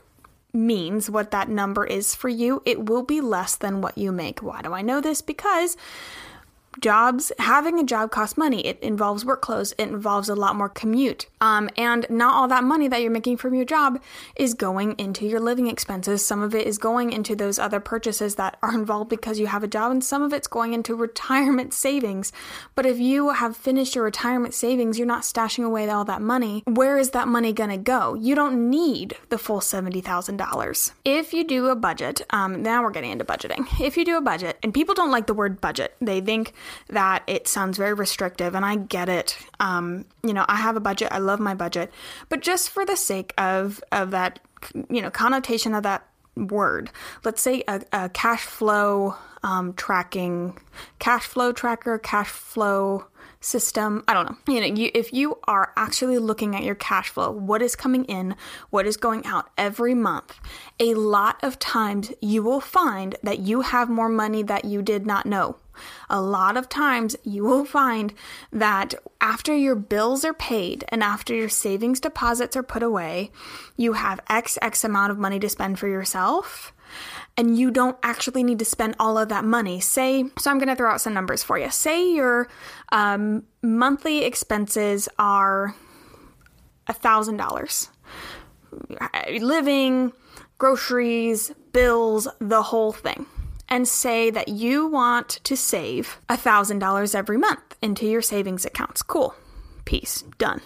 means, 0.55 1.09
what 1.09 1.31
that 1.31 1.49
number 1.49 1.85
is 1.85 2.15
for 2.15 2.29
you, 2.29 2.61
it 2.65 2.85
will 2.85 3.03
be 3.03 3.21
less 3.21 3.55
than 3.55 3.81
what 3.81 3.97
you 3.97 4.11
make. 4.11 4.41
Why 4.41 4.61
do 4.61 4.73
I 4.73 4.81
know 4.81 5.01
this? 5.01 5.21
Because 5.21 5.77
jobs 6.79 7.31
having 7.39 7.79
a 7.79 7.83
job 7.83 8.11
costs 8.11 8.37
money. 8.37 8.65
It 8.65 8.79
involves 8.81 9.25
work 9.25 9.41
clothes. 9.41 9.73
It 9.77 9.83
involves 9.89 10.29
a 10.29 10.35
lot 10.35 10.55
more 10.55 10.69
commute. 10.69 11.27
Um, 11.41 11.69
and 11.77 12.05
not 12.09 12.33
all 12.33 12.47
that 12.47 12.63
money 12.63 12.87
that 12.87 13.01
you're 13.01 13.11
making 13.11 13.37
from 13.37 13.53
your 13.53 13.65
job 13.65 14.01
is 14.35 14.53
going 14.53 14.93
into 14.97 15.25
your 15.25 15.39
living 15.39 15.67
expenses. 15.67 16.25
Some 16.25 16.41
of 16.41 16.53
it 16.53 16.67
is 16.67 16.77
going 16.77 17.11
into 17.11 17.35
those 17.35 17.59
other 17.59 17.79
purchases 17.79 18.35
that 18.35 18.57
are 18.61 18.73
involved 18.73 19.09
because 19.09 19.39
you 19.39 19.47
have 19.47 19.63
a 19.63 19.67
job 19.67 19.91
and 19.91 20.03
some 20.03 20.21
of 20.21 20.33
it's 20.33 20.47
going 20.47 20.73
into 20.73 20.95
retirement 21.05 21.73
savings. 21.73 22.31
But 22.75 22.85
if 22.85 22.99
you 22.99 23.29
have 23.29 23.55
finished 23.55 23.95
your 23.95 24.03
retirement 24.03 24.53
savings 24.53 24.97
you're 24.97 25.07
not 25.07 25.23
stashing 25.23 25.63
away 25.63 25.89
all 25.89 26.05
that 26.05 26.21
money. 26.21 26.63
Where 26.65 26.97
is 26.97 27.11
that 27.11 27.27
money 27.27 27.53
going 27.53 27.69
to 27.69 27.77
go? 27.77 28.15
You 28.15 28.35
don't 28.35 28.69
need 28.69 29.15
the 29.29 29.37
full 29.37 29.59
$70000 29.59 30.91
if 31.03 31.33
you 31.33 31.43
do 31.43 31.67
a 31.67 31.75
budget 31.75 32.21
um, 32.31 32.61
now 32.61 32.83
we're 32.83 32.91
getting 32.91 33.11
into 33.11 33.25
budgeting. 33.25 33.65
If 33.79 33.97
you 33.97 34.05
do 34.05 34.17
a 34.17 34.21
budget 34.21 34.57
and 34.63 34.73
people 34.73 34.95
don't 34.95 35.11
like 35.11 35.27
the 35.27 35.33
word 35.33 35.61
budget. 35.61 35.95
They 36.01 36.21
think 36.21 36.53
that 36.89 37.23
it 37.27 37.47
sounds 37.47 37.77
very 37.77 37.93
restrictive, 37.93 38.55
and 38.55 38.65
I 38.65 38.75
get 38.75 39.09
it. 39.09 39.37
Um, 39.59 40.05
you 40.23 40.33
know, 40.33 40.45
I 40.47 40.57
have 40.57 40.75
a 40.75 40.79
budget. 40.81 41.09
I 41.11 41.19
love 41.19 41.39
my 41.39 41.55
budget, 41.55 41.91
but 42.29 42.41
just 42.41 42.69
for 42.69 42.85
the 42.85 42.95
sake 42.95 43.33
of 43.37 43.83
of 43.91 44.11
that, 44.11 44.39
you 44.89 45.01
know, 45.01 45.09
connotation 45.09 45.73
of 45.73 45.83
that 45.83 46.07
word, 46.35 46.91
let's 47.23 47.41
say 47.41 47.63
a, 47.67 47.81
a 47.93 48.09
cash 48.09 48.41
flow 48.43 49.15
um, 49.43 49.73
tracking, 49.73 50.59
cash 50.99 51.25
flow 51.25 51.51
tracker, 51.51 51.99
cash 51.99 52.29
flow 52.29 53.05
system. 53.39 54.03
I 54.07 54.13
don't 54.13 54.25
know. 54.25 54.53
You 54.53 54.61
know, 54.61 54.75
you, 54.75 54.91
if 54.93 55.13
you 55.13 55.37
are 55.47 55.71
actually 55.77 56.17
looking 56.17 56.55
at 56.55 56.63
your 56.63 56.75
cash 56.75 57.09
flow, 57.09 57.31
what 57.31 57.61
is 57.61 57.75
coming 57.75 58.05
in, 58.05 58.35
what 58.71 58.87
is 58.87 58.97
going 58.97 59.25
out 59.25 59.49
every 59.57 59.93
month, 59.93 60.39
a 60.79 60.95
lot 60.95 61.37
of 61.43 61.59
times 61.59 62.11
you 62.21 62.41
will 62.41 62.59
find 62.59 63.15
that 63.21 63.39
you 63.39 63.61
have 63.61 63.87
more 63.87 64.09
money 64.09 64.41
that 64.43 64.65
you 64.65 64.81
did 64.81 65.05
not 65.05 65.27
know 65.27 65.57
a 66.09 66.21
lot 66.21 66.57
of 66.57 66.69
times 66.69 67.15
you 67.23 67.43
will 67.43 67.65
find 67.65 68.13
that 68.51 68.93
after 69.21 69.55
your 69.55 69.75
bills 69.75 70.23
are 70.23 70.33
paid 70.33 70.83
and 70.89 71.03
after 71.03 71.33
your 71.33 71.49
savings 71.49 71.99
deposits 71.99 72.55
are 72.55 72.63
put 72.63 72.83
away, 72.83 73.31
you 73.77 73.93
have 73.93 74.19
X 74.29 74.57
X 74.61 74.83
amount 74.83 75.11
of 75.11 75.17
money 75.17 75.39
to 75.39 75.49
spend 75.49 75.79
for 75.79 75.87
yourself. 75.87 76.73
And 77.37 77.57
you 77.57 77.71
don't 77.71 77.97
actually 78.03 78.43
need 78.43 78.59
to 78.59 78.65
spend 78.65 78.95
all 78.99 79.17
of 79.17 79.29
that 79.29 79.43
money. 79.43 79.81
Say, 79.81 80.25
so 80.37 80.49
I'm 80.49 80.57
going 80.57 80.69
to 80.69 80.75
throw 80.75 80.91
out 80.91 81.01
some 81.01 81.13
numbers 81.13 81.43
for 81.43 81.57
you. 81.57 81.69
Say 81.69 82.13
your 82.13 82.47
um, 82.91 83.43
monthly 83.61 84.23
expenses 84.23 85.09
are 85.19 85.75
$1,000. 86.87 87.89
Living, 89.41 90.13
groceries, 90.57 91.51
bills, 91.73 92.27
the 92.39 92.61
whole 92.61 92.93
thing 92.93 93.25
and 93.69 93.87
say 93.87 94.29
that 94.29 94.47
you 94.47 94.87
want 94.87 95.29
to 95.43 95.55
save 95.57 96.19
$1,000 96.29 97.15
every 97.15 97.37
month 97.37 97.75
into 97.81 98.05
your 98.05 98.21
savings 98.21 98.65
accounts. 98.65 99.01
Cool. 99.01 99.35
Peace. 99.85 100.23
Done. 100.37 100.61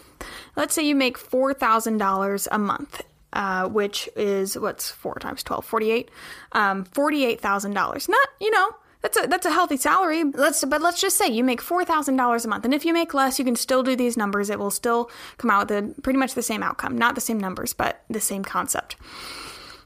Let's 0.55 0.73
say 0.73 0.83
you 0.83 0.95
make 0.95 1.17
$4,000 1.17 2.47
a 2.51 2.59
month. 2.59 3.01
Uh, 3.31 3.69
which 3.69 4.09
is 4.15 4.57
what's 4.57 4.89
four 4.89 5.13
times 5.19 5.43
12 5.43 5.63
48 5.63 6.09
um, 6.53 6.83
$48000 6.83 8.09
not 8.09 8.27
you 8.39 8.49
know 8.49 8.73
that's 9.01 9.17
a 9.17 9.27
that's 9.27 9.45
a 9.45 9.51
healthy 9.51 9.77
salary. 9.77 10.25
Let's 10.25 10.63
but 10.65 10.81
let's 10.81 10.99
just 10.99 11.17
say 11.17 11.27
you 11.27 11.43
make 11.43 11.61
four 11.61 11.85
thousand 11.85 12.17
dollars 12.17 12.43
a 12.43 12.49
month, 12.49 12.65
and 12.65 12.73
if 12.73 12.83
you 12.83 12.93
make 12.93 13.13
less, 13.13 13.39
you 13.39 13.45
can 13.45 13.55
still 13.55 13.81
do 13.81 13.95
these 13.95 14.17
numbers. 14.17 14.49
It 14.49 14.59
will 14.59 14.71
still 14.71 15.09
come 15.37 15.49
out 15.49 15.69
with 15.69 15.77
a, 15.77 16.01
pretty 16.01 16.19
much 16.19 16.33
the 16.33 16.41
same 16.41 16.61
outcome, 16.61 16.97
not 16.97 17.15
the 17.15 17.21
same 17.21 17.39
numbers, 17.39 17.71
but 17.71 18.03
the 18.09 18.19
same 18.19 18.43
concept. 18.43 18.97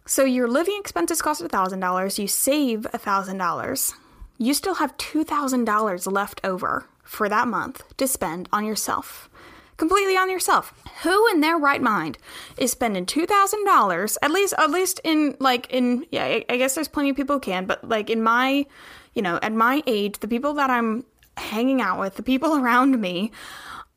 So 0.05 0.25
your 0.25 0.47
living 0.47 0.77
expenses 0.79 1.21
cost 1.21 1.41
$1,000, 1.41 2.19
you 2.19 2.27
save 2.27 2.81
$1,000. 2.81 3.93
You 4.37 4.53
still 4.53 4.75
have 4.75 4.97
$2,000 4.97 6.11
left 6.11 6.41
over 6.43 6.85
for 7.03 7.29
that 7.29 7.47
month 7.47 7.83
to 7.97 8.07
spend 8.07 8.49
on 8.51 8.65
yourself. 8.65 9.29
Completely 9.77 10.15
on 10.17 10.29
yourself. 10.29 10.73
Who 11.03 11.27
in 11.31 11.41
their 11.41 11.57
right 11.57 11.81
mind 11.81 12.17
is 12.57 12.71
spending 12.71 13.05
two 13.05 13.25
thousand 13.25 13.65
dollars? 13.65 14.19
At 14.21 14.31
least, 14.31 14.53
at 14.57 14.69
least 14.69 15.01
in 15.03 15.35
like 15.39 15.67
in 15.71 16.05
yeah. 16.11 16.25
I, 16.25 16.45
I 16.47 16.57
guess 16.57 16.75
there's 16.75 16.87
plenty 16.87 17.09
of 17.09 17.15
people 17.15 17.37
who 17.37 17.39
can, 17.39 17.65
but 17.65 17.87
like 17.87 18.09
in 18.11 18.21
my, 18.21 18.67
you 19.13 19.21
know, 19.23 19.39
at 19.41 19.51
my 19.51 19.81
age, 19.87 20.19
the 20.19 20.27
people 20.27 20.53
that 20.53 20.69
I'm 20.69 21.05
hanging 21.37 21.81
out 21.81 21.99
with, 21.99 22.15
the 22.15 22.23
people 22.23 22.55
around 22.63 23.01
me, 23.01 23.31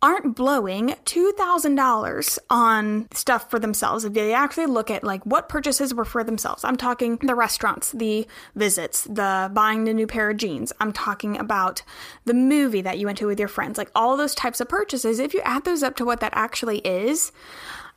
aren't 0.07 0.37
blowing 0.37 0.95
$2,000 1.05 2.39
on 2.49 3.09
stuff 3.13 3.51
for 3.51 3.59
themselves. 3.59 4.05
If 4.05 4.13
they 4.13 4.33
actually 4.33 4.67
look 4.67 4.89
at 4.89 5.03
like 5.03 5.27
what 5.27 5.49
purchases 5.49 5.93
were 5.93 6.05
for 6.05 6.23
themselves, 6.23 6.63
I'm 6.63 6.77
talking 6.77 7.17
the 7.17 7.35
restaurants, 7.35 7.91
the 7.91 8.25
visits, 8.55 9.03
the 9.03 9.51
buying 9.53 9.83
the 9.83 9.93
new 9.93 10.07
pair 10.07 10.31
of 10.31 10.37
jeans. 10.37 10.73
I'm 10.79 10.93
talking 10.93 11.37
about 11.37 11.83
the 12.25 12.35
movie 12.35 12.83
that 12.83 12.99
you 12.99 13.07
went 13.07 13.19
to 13.19 13.27
with 13.27 13.41
your 13.41 13.49
friends, 13.49 13.79
like 13.79 13.91
all 13.97 14.17
those 14.17 14.37
types 14.37 14.61
of 14.61 14.69
purchases. 14.69 15.19
If 15.19 15.35
you 15.35 15.41
add 15.41 15.65
those 15.65 15.83
up 15.83 15.97
to 15.97 16.05
what 16.05 16.21
that 16.21 16.35
actually 16.37 16.79
is, 16.79 17.33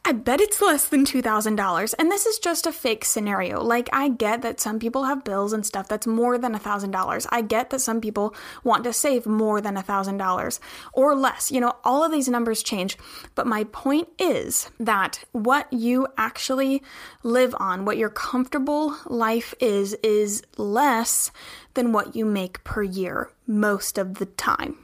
I 0.05 0.13
bet 0.13 0.41
it's 0.41 0.61
less 0.61 0.87
than 0.87 1.05
$2,000. 1.05 1.93
And 1.99 2.09
this 2.09 2.25
is 2.25 2.39
just 2.39 2.65
a 2.65 2.71
fake 2.71 3.05
scenario. 3.05 3.61
Like, 3.61 3.89
I 3.93 4.09
get 4.09 4.41
that 4.41 4.59
some 4.59 4.79
people 4.79 5.03
have 5.03 5.23
bills 5.23 5.53
and 5.53 5.65
stuff 5.65 5.87
that's 5.87 6.07
more 6.07 6.37
than 6.37 6.57
$1,000. 6.57 7.27
I 7.31 7.41
get 7.41 7.69
that 7.69 7.79
some 7.79 8.01
people 8.01 8.33
want 8.63 8.83
to 8.85 8.93
save 8.93 9.27
more 9.27 9.61
than 9.61 9.75
$1,000 9.75 10.59
or 10.93 11.15
less. 11.15 11.51
You 11.51 11.59
know, 11.59 11.75
all 11.83 12.03
of 12.03 12.11
these 12.11 12.29
numbers 12.29 12.63
change. 12.63 12.97
But 13.35 13.45
my 13.45 13.65
point 13.65 14.07
is 14.17 14.71
that 14.79 15.25
what 15.31 15.71
you 15.71 16.07
actually 16.17 16.81
live 17.21 17.53
on, 17.59 17.85
what 17.85 17.97
your 17.97 18.09
comfortable 18.09 18.95
life 19.05 19.53
is, 19.59 19.93
is 20.01 20.41
less 20.57 21.29
than 21.73 21.91
what 21.91 22.15
you 22.15 22.25
make 22.25 22.63
per 22.63 22.81
year 22.81 23.29
most 23.45 23.97
of 23.97 24.15
the 24.15 24.25
time. 24.25 24.77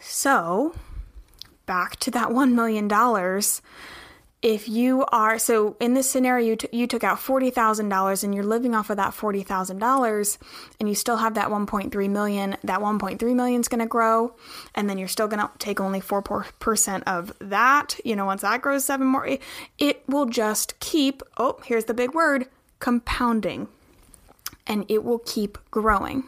So, 0.00 0.74
back 1.72 1.96
to 1.96 2.10
that 2.10 2.28
$1 2.28 2.52
million 2.52 2.86
if 4.42 4.68
you 4.68 5.06
are 5.06 5.38
so 5.38 5.74
in 5.80 5.94
this 5.94 6.10
scenario 6.10 6.48
you, 6.48 6.56
t- 6.56 6.68
you 6.70 6.86
took 6.86 7.02
out 7.02 7.16
$40,000 7.16 8.24
and 8.24 8.34
you're 8.34 8.44
living 8.44 8.74
off 8.74 8.90
of 8.90 8.98
that 8.98 9.14
$40,000 9.14 10.38
and 10.78 10.88
you 10.88 10.94
still 10.94 11.16
have 11.16 11.32
that 11.32 11.48
1.3 11.48 12.10
million 12.10 12.56
that 12.62 12.80
1.3 12.80 13.34
million 13.34 13.60
is 13.62 13.68
going 13.68 13.80
to 13.80 13.86
grow 13.86 14.34
and 14.74 14.90
then 14.90 14.98
you're 14.98 15.08
still 15.08 15.28
going 15.28 15.40
to 15.40 15.50
take 15.58 15.80
only 15.80 16.02
4% 16.02 17.02
of 17.06 17.32
that. 17.38 17.98
You 18.04 18.16
know 18.16 18.26
once 18.26 18.42
that 18.42 18.60
grows 18.60 18.84
7 18.84 19.06
more 19.06 19.26
it, 19.26 19.40
it 19.78 20.02
will 20.06 20.26
just 20.26 20.78
keep 20.78 21.22
oh 21.38 21.58
here's 21.64 21.86
the 21.86 21.94
big 21.94 22.12
word 22.12 22.48
compounding 22.80 23.68
and 24.66 24.84
it 24.90 25.04
will 25.04 25.20
keep 25.20 25.56
growing 25.70 26.24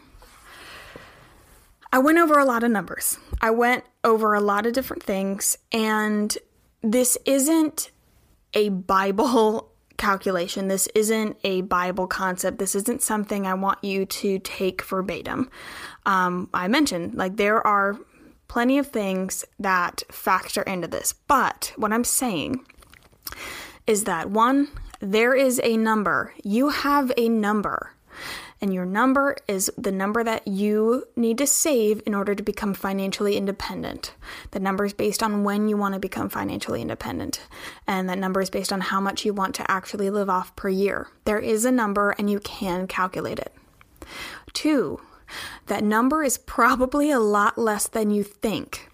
I 1.94 1.98
went 1.98 2.18
over 2.18 2.40
a 2.40 2.44
lot 2.44 2.64
of 2.64 2.72
numbers 2.72 3.18
I 3.40 3.50
went 3.50 3.84
over 4.02 4.34
a 4.34 4.40
lot 4.40 4.66
of 4.66 4.72
different 4.72 5.02
things 5.02 5.58
and 5.70 6.36
this 6.82 7.16
isn't 7.24 7.90
a 8.54 8.70
Bible 8.70 9.70
calculation. 9.96 10.68
This 10.68 10.88
isn't 10.94 11.36
a 11.44 11.60
Bible 11.60 12.06
concept. 12.06 12.58
This 12.58 12.74
isn't 12.74 13.02
something 13.02 13.46
I 13.46 13.54
want 13.54 13.84
you 13.84 14.06
to 14.06 14.38
take 14.38 14.82
verbatim. 14.82 15.50
Um, 16.04 16.48
I 16.52 16.68
mentioned, 16.68 17.14
like, 17.14 17.36
there 17.36 17.64
are 17.66 17.98
plenty 18.48 18.78
of 18.78 18.88
things 18.88 19.44
that 19.58 20.02
factor 20.10 20.62
into 20.62 20.88
this. 20.88 21.14
But 21.28 21.72
what 21.76 21.92
I'm 21.92 22.04
saying 22.04 22.64
is 23.86 24.04
that 24.04 24.30
one, 24.30 24.68
there 25.00 25.34
is 25.34 25.60
a 25.62 25.76
number. 25.76 26.34
You 26.42 26.70
have 26.70 27.12
a 27.16 27.28
number 27.28 27.93
and 28.60 28.72
your 28.72 28.86
number 28.86 29.36
is 29.46 29.70
the 29.76 29.92
number 29.92 30.24
that 30.24 30.46
you 30.46 31.04
need 31.16 31.38
to 31.38 31.46
save 31.46 32.02
in 32.06 32.14
order 32.14 32.34
to 32.34 32.42
become 32.42 32.74
financially 32.74 33.36
independent. 33.36 34.14
The 34.52 34.60
number 34.60 34.84
is 34.84 34.92
based 34.92 35.22
on 35.22 35.44
when 35.44 35.68
you 35.68 35.76
want 35.76 35.94
to 35.94 36.00
become 36.00 36.28
financially 36.28 36.80
independent, 36.80 37.40
and 37.86 38.08
that 38.08 38.18
number 38.18 38.40
is 38.40 38.50
based 38.50 38.72
on 38.72 38.80
how 38.80 39.00
much 39.00 39.24
you 39.24 39.34
want 39.34 39.54
to 39.56 39.70
actually 39.70 40.10
live 40.10 40.30
off 40.30 40.54
per 40.56 40.68
year. 40.68 41.08
There 41.24 41.38
is 41.38 41.64
a 41.64 41.72
number, 41.72 42.10
and 42.12 42.30
you 42.30 42.40
can 42.40 42.86
calculate 42.86 43.38
it. 43.38 43.52
Two, 44.52 45.00
that 45.66 45.82
number 45.82 46.22
is 46.22 46.38
probably 46.38 47.10
a 47.10 47.20
lot 47.20 47.58
less 47.58 47.86
than 47.86 48.10
you 48.10 48.22
think. 48.22 48.88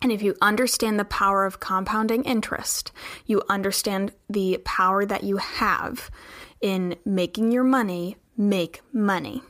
And 0.00 0.12
if 0.12 0.22
you 0.22 0.36
understand 0.42 1.00
the 1.00 1.04
power 1.06 1.46
of 1.46 1.60
compounding 1.60 2.24
interest, 2.24 2.92
you 3.24 3.42
understand 3.48 4.12
the 4.28 4.60
power 4.64 5.06
that 5.06 5.24
you 5.24 5.38
have 5.38 6.10
in 6.60 6.96
making 7.06 7.52
your 7.52 7.64
money 7.64 8.16
make 8.36 8.80
money. 8.92 9.42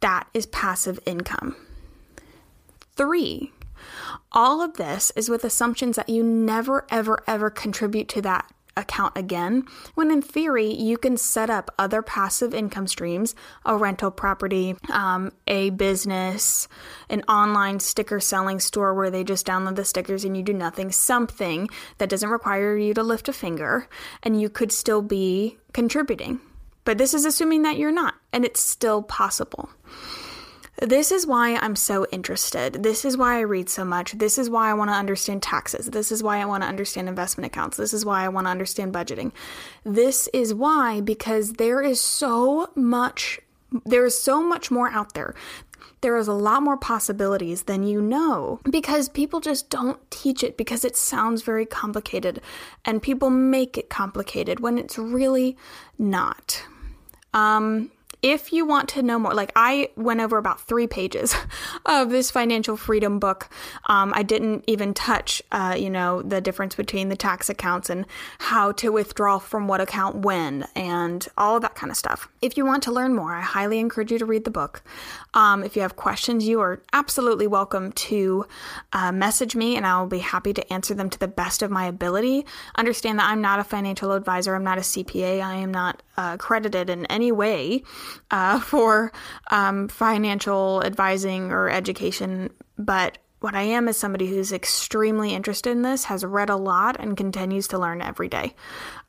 That 0.00 0.28
is 0.32 0.46
passive 0.46 0.98
income. 1.06 1.56
Three, 2.96 3.52
all 4.32 4.62
of 4.62 4.74
this 4.74 5.12
is 5.16 5.28
with 5.28 5.44
assumptions 5.44 5.96
that 5.96 6.08
you 6.08 6.22
never, 6.22 6.86
ever, 6.90 7.22
ever 7.26 7.50
contribute 7.50 8.08
to 8.10 8.22
that 8.22 8.50
account 8.76 9.16
again, 9.16 9.64
when 9.94 10.10
in 10.10 10.22
theory, 10.22 10.72
you 10.72 10.96
can 10.96 11.16
set 11.16 11.50
up 11.50 11.72
other 11.78 12.02
passive 12.02 12.54
income 12.54 12.86
streams 12.86 13.34
a 13.64 13.76
rental 13.76 14.10
property, 14.10 14.74
um, 14.90 15.32
a 15.46 15.70
business, 15.70 16.68
an 17.08 17.22
online 17.22 17.80
sticker 17.80 18.20
selling 18.20 18.60
store 18.60 18.94
where 18.94 19.10
they 19.10 19.24
just 19.24 19.46
download 19.46 19.76
the 19.76 19.84
stickers 19.84 20.24
and 20.24 20.36
you 20.36 20.42
do 20.42 20.52
nothing, 20.52 20.90
something 20.90 21.68
that 21.98 22.08
doesn't 22.08 22.30
require 22.30 22.76
you 22.76 22.94
to 22.94 23.02
lift 23.02 23.28
a 23.28 23.32
finger, 23.32 23.88
and 24.22 24.40
you 24.40 24.48
could 24.48 24.72
still 24.72 25.02
be 25.02 25.58
contributing. 25.72 26.40
But 26.84 26.98
this 26.98 27.14
is 27.14 27.24
assuming 27.24 27.62
that 27.62 27.76
you're 27.76 27.92
not, 27.92 28.14
and 28.32 28.44
it's 28.44 28.60
still 28.60 29.02
possible. 29.02 29.70
This 30.80 31.12
is 31.12 31.26
why 31.26 31.56
I'm 31.56 31.76
so 31.76 32.06
interested. 32.10 32.82
This 32.82 33.04
is 33.04 33.14
why 33.14 33.36
I 33.36 33.40
read 33.40 33.68
so 33.68 33.84
much. 33.84 34.12
This 34.12 34.38
is 34.38 34.48
why 34.48 34.70
I 34.70 34.74
want 34.74 34.88
to 34.88 34.94
understand 34.94 35.42
taxes. 35.42 35.90
This 35.90 36.10
is 36.10 36.22
why 36.22 36.40
I 36.40 36.46
want 36.46 36.62
to 36.62 36.68
understand 36.68 37.06
investment 37.06 37.46
accounts. 37.46 37.76
This 37.76 37.92
is 37.92 38.04
why 38.04 38.24
I 38.24 38.28
want 38.28 38.46
to 38.46 38.50
understand 38.50 38.94
budgeting. 38.94 39.32
This 39.84 40.26
is 40.32 40.54
why, 40.54 41.02
because 41.02 41.54
there 41.54 41.82
is 41.82 42.00
so 42.00 42.70
much, 42.74 43.40
there 43.84 44.06
is 44.06 44.18
so 44.18 44.42
much 44.42 44.70
more 44.70 44.88
out 44.88 45.12
there. 45.12 45.34
There 46.02 46.16
is 46.16 46.28
a 46.28 46.32
lot 46.32 46.62
more 46.62 46.76
possibilities 46.76 47.64
than 47.64 47.82
you 47.82 48.00
know 48.00 48.60
because 48.70 49.08
people 49.08 49.40
just 49.40 49.68
don't 49.68 49.98
teach 50.10 50.42
it 50.42 50.56
because 50.56 50.84
it 50.84 50.96
sounds 50.96 51.42
very 51.42 51.66
complicated 51.66 52.40
and 52.84 53.02
people 53.02 53.28
make 53.28 53.76
it 53.76 53.90
complicated 53.90 54.60
when 54.60 54.78
it's 54.78 54.98
really 54.98 55.56
not. 55.98 56.62
Um, 57.34 57.90
if 58.22 58.52
you 58.52 58.66
want 58.66 58.88
to 58.90 59.02
know 59.02 59.18
more, 59.18 59.34
like 59.34 59.52
I 59.56 59.90
went 59.96 60.20
over 60.20 60.36
about 60.36 60.60
three 60.60 60.86
pages 60.86 61.34
of 61.86 62.10
this 62.10 62.30
financial 62.30 62.76
freedom 62.76 63.18
book. 63.18 63.48
Um, 63.86 64.12
I 64.14 64.22
didn't 64.22 64.64
even 64.66 64.94
touch, 64.94 65.42
uh, 65.52 65.76
you 65.78 65.90
know, 65.90 66.22
the 66.22 66.40
difference 66.40 66.74
between 66.74 67.08
the 67.08 67.16
tax 67.16 67.48
accounts 67.48 67.88
and 67.88 68.06
how 68.38 68.72
to 68.72 68.90
withdraw 68.90 69.38
from 69.38 69.68
what 69.68 69.80
account 69.80 70.16
when 70.16 70.66
and 70.74 71.26
all 71.38 71.56
of 71.56 71.62
that 71.62 71.74
kind 71.74 71.90
of 71.90 71.96
stuff. 71.96 72.28
If 72.42 72.56
you 72.56 72.66
want 72.66 72.82
to 72.84 72.92
learn 72.92 73.14
more, 73.14 73.34
I 73.34 73.40
highly 73.40 73.78
encourage 73.78 74.12
you 74.12 74.18
to 74.18 74.26
read 74.26 74.44
the 74.44 74.50
book. 74.50 74.82
Um, 75.32 75.62
if 75.62 75.76
you 75.76 75.82
have 75.82 75.96
questions, 75.96 76.46
you 76.46 76.60
are 76.60 76.82
absolutely 76.92 77.46
welcome 77.46 77.92
to 77.92 78.46
uh, 78.92 79.12
message 79.12 79.56
me 79.56 79.76
and 79.76 79.86
I'll 79.86 80.06
be 80.06 80.18
happy 80.18 80.52
to 80.52 80.72
answer 80.72 80.94
them 80.94 81.08
to 81.10 81.18
the 81.18 81.28
best 81.28 81.62
of 81.62 81.70
my 81.70 81.86
ability. 81.86 82.44
Understand 82.76 83.18
that 83.18 83.30
I'm 83.30 83.40
not 83.40 83.60
a 83.60 83.64
financial 83.64 84.12
advisor, 84.12 84.54
I'm 84.54 84.64
not 84.64 84.78
a 84.78 84.82
CPA, 84.82 85.42
I 85.42 85.54
am 85.56 85.70
not 85.70 86.02
uh, 86.16 86.36
credited 86.36 86.90
in 86.90 87.06
any 87.06 87.32
way 87.32 87.82
uh, 88.30 88.60
for 88.72 89.12
um, 89.50 89.88
financial 89.88 90.82
advising 90.84 91.50
or 91.50 91.68
education, 91.68 92.50
but 92.78 93.18
what 93.40 93.54
I 93.54 93.62
am 93.62 93.88
is 93.88 93.96
somebody 93.96 94.26
who's 94.26 94.52
extremely 94.52 95.34
interested 95.34 95.70
in 95.70 95.80
this, 95.80 96.04
has 96.04 96.24
read 96.24 96.50
a 96.50 96.56
lot, 96.56 97.00
and 97.00 97.16
continues 97.16 97.68
to 97.68 97.78
learn 97.78 98.02
every 98.02 98.28
day. 98.28 98.54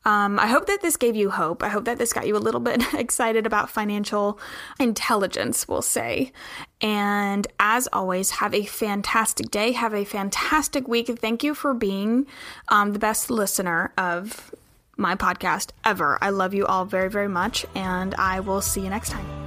Um, 0.06 0.38
I 0.38 0.46
hope 0.46 0.66
that 0.66 0.80
this 0.80 0.96
gave 0.96 1.14
you 1.14 1.30
hope. 1.30 1.62
I 1.62 1.68
hope 1.68 1.84
that 1.84 1.98
this 1.98 2.14
got 2.14 2.26
you 2.26 2.36
a 2.36 2.38
little 2.38 2.60
bit 2.60 2.82
excited 2.94 3.46
about 3.46 3.68
financial 3.68 4.40
intelligence, 4.80 5.68
we'll 5.68 5.82
say. 5.82 6.32
And 6.80 7.46
as 7.60 7.88
always, 7.92 8.30
have 8.30 8.54
a 8.54 8.64
fantastic 8.64 9.50
day. 9.50 9.72
Have 9.72 9.94
a 9.94 10.04
fantastic 10.04 10.88
week. 10.88 11.08
Thank 11.18 11.44
you 11.44 11.54
for 11.54 11.74
being 11.74 12.26
um, 12.68 12.94
the 12.94 12.98
best 12.98 13.30
listener 13.30 13.92
of 13.98 14.54
my 14.96 15.14
podcast 15.14 15.70
ever. 15.84 16.18
I 16.20 16.30
love 16.30 16.54
you 16.54 16.66
all 16.66 16.84
very, 16.84 17.10
very 17.10 17.28
much, 17.28 17.66
and 17.74 18.14
I 18.14 18.40
will 18.40 18.60
see 18.60 18.82
you 18.82 18.90
next 18.90 19.10
time. 19.10 19.41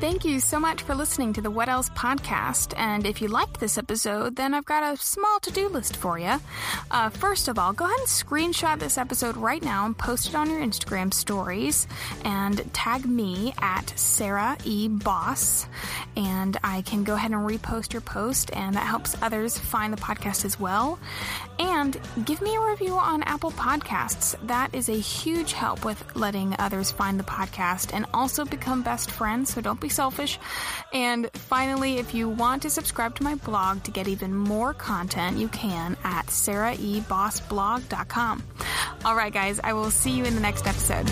Thank 0.00 0.24
you 0.24 0.40
so 0.40 0.58
much 0.58 0.82
for 0.82 0.94
listening 0.94 1.34
to 1.34 1.42
the 1.42 1.50
What 1.50 1.68
Else 1.68 1.90
podcast. 1.90 2.72
And 2.78 3.04
if 3.04 3.20
you 3.20 3.28
liked 3.28 3.60
this 3.60 3.76
episode, 3.76 4.34
then 4.34 4.54
I've 4.54 4.64
got 4.64 4.82
a 4.82 4.96
small 4.96 5.38
to 5.40 5.50
do 5.50 5.68
list 5.68 5.94
for 5.94 6.18
you. 6.18 6.40
Uh, 6.90 7.10
first 7.10 7.48
of 7.48 7.58
all, 7.58 7.74
go 7.74 7.84
ahead 7.84 7.98
and 7.98 8.08
screenshot 8.08 8.78
this 8.78 8.96
episode 8.96 9.36
right 9.36 9.62
now 9.62 9.84
and 9.84 9.96
post 9.96 10.30
it 10.30 10.34
on 10.34 10.48
your 10.48 10.60
Instagram 10.60 11.12
stories 11.12 11.86
and 12.24 12.64
tag 12.72 13.04
me 13.04 13.52
at 13.60 13.92
Sarah 13.94 14.56
E. 14.64 14.88
Boss. 14.88 15.66
And 16.16 16.56
I 16.64 16.80
can 16.80 17.04
go 17.04 17.14
ahead 17.14 17.32
and 17.32 17.46
repost 17.46 17.92
your 17.92 18.02
post, 18.02 18.50
and 18.54 18.74
that 18.76 18.86
helps 18.86 19.14
others 19.20 19.58
find 19.58 19.92
the 19.92 20.00
podcast 20.00 20.46
as 20.46 20.58
well. 20.58 20.98
And 21.58 22.00
give 22.24 22.40
me 22.40 22.56
a 22.56 22.60
review 22.60 22.94
on 22.94 23.22
Apple 23.24 23.52
Podcasts. 23.52 24.34
That 24.46 24.74
is 24.74 24.88
a 24.88 24.98
huge 24.98 25.52
help 25.52 25.84
with 25.84 26.16
letting 26.16 26.56
others 26.58 26.90
find 26.90 27.20
the 27.20 27.24
podcast 27.24 27.90
and 27.92 28.06
also 28.14 28.46
become 28.46 28.82
best 28.82 29.10
friends. 29.10 29.52
So 29.52 29.60
don't 29.60 29.78
be 29.78 29.89
selfish. 29.90 30.38
And 30.92 31.30
finally, 31.32 31.96
if 31.98 32.14
you 32.14 32.28
want 32.28 32.62
to 32.62 32.70
subscribe 32.70 33.16
to 33.16 33.22
my 33.22 33.34
blog 33.36 33.82
to 33.84 33.90
get 33.90 34.08
even 34.08 34.34
more 34.34 34.74
content, 34.74 35.38
you 35.38 35.48
can 35.48 35.96
at 36.04 36.26
sarahibossblog.com. 36.26 38.42
All 39.04 39.16
right, 39.16 39.32
guys, 39.32 39.60
I 39.62 39.72
will 39.72 39.90
see 39.90 40.10
you 40.10 40.24
in 40.24 40.34
the 40.34 40.40
next 40.40 40.66
episode. 40.66 41.08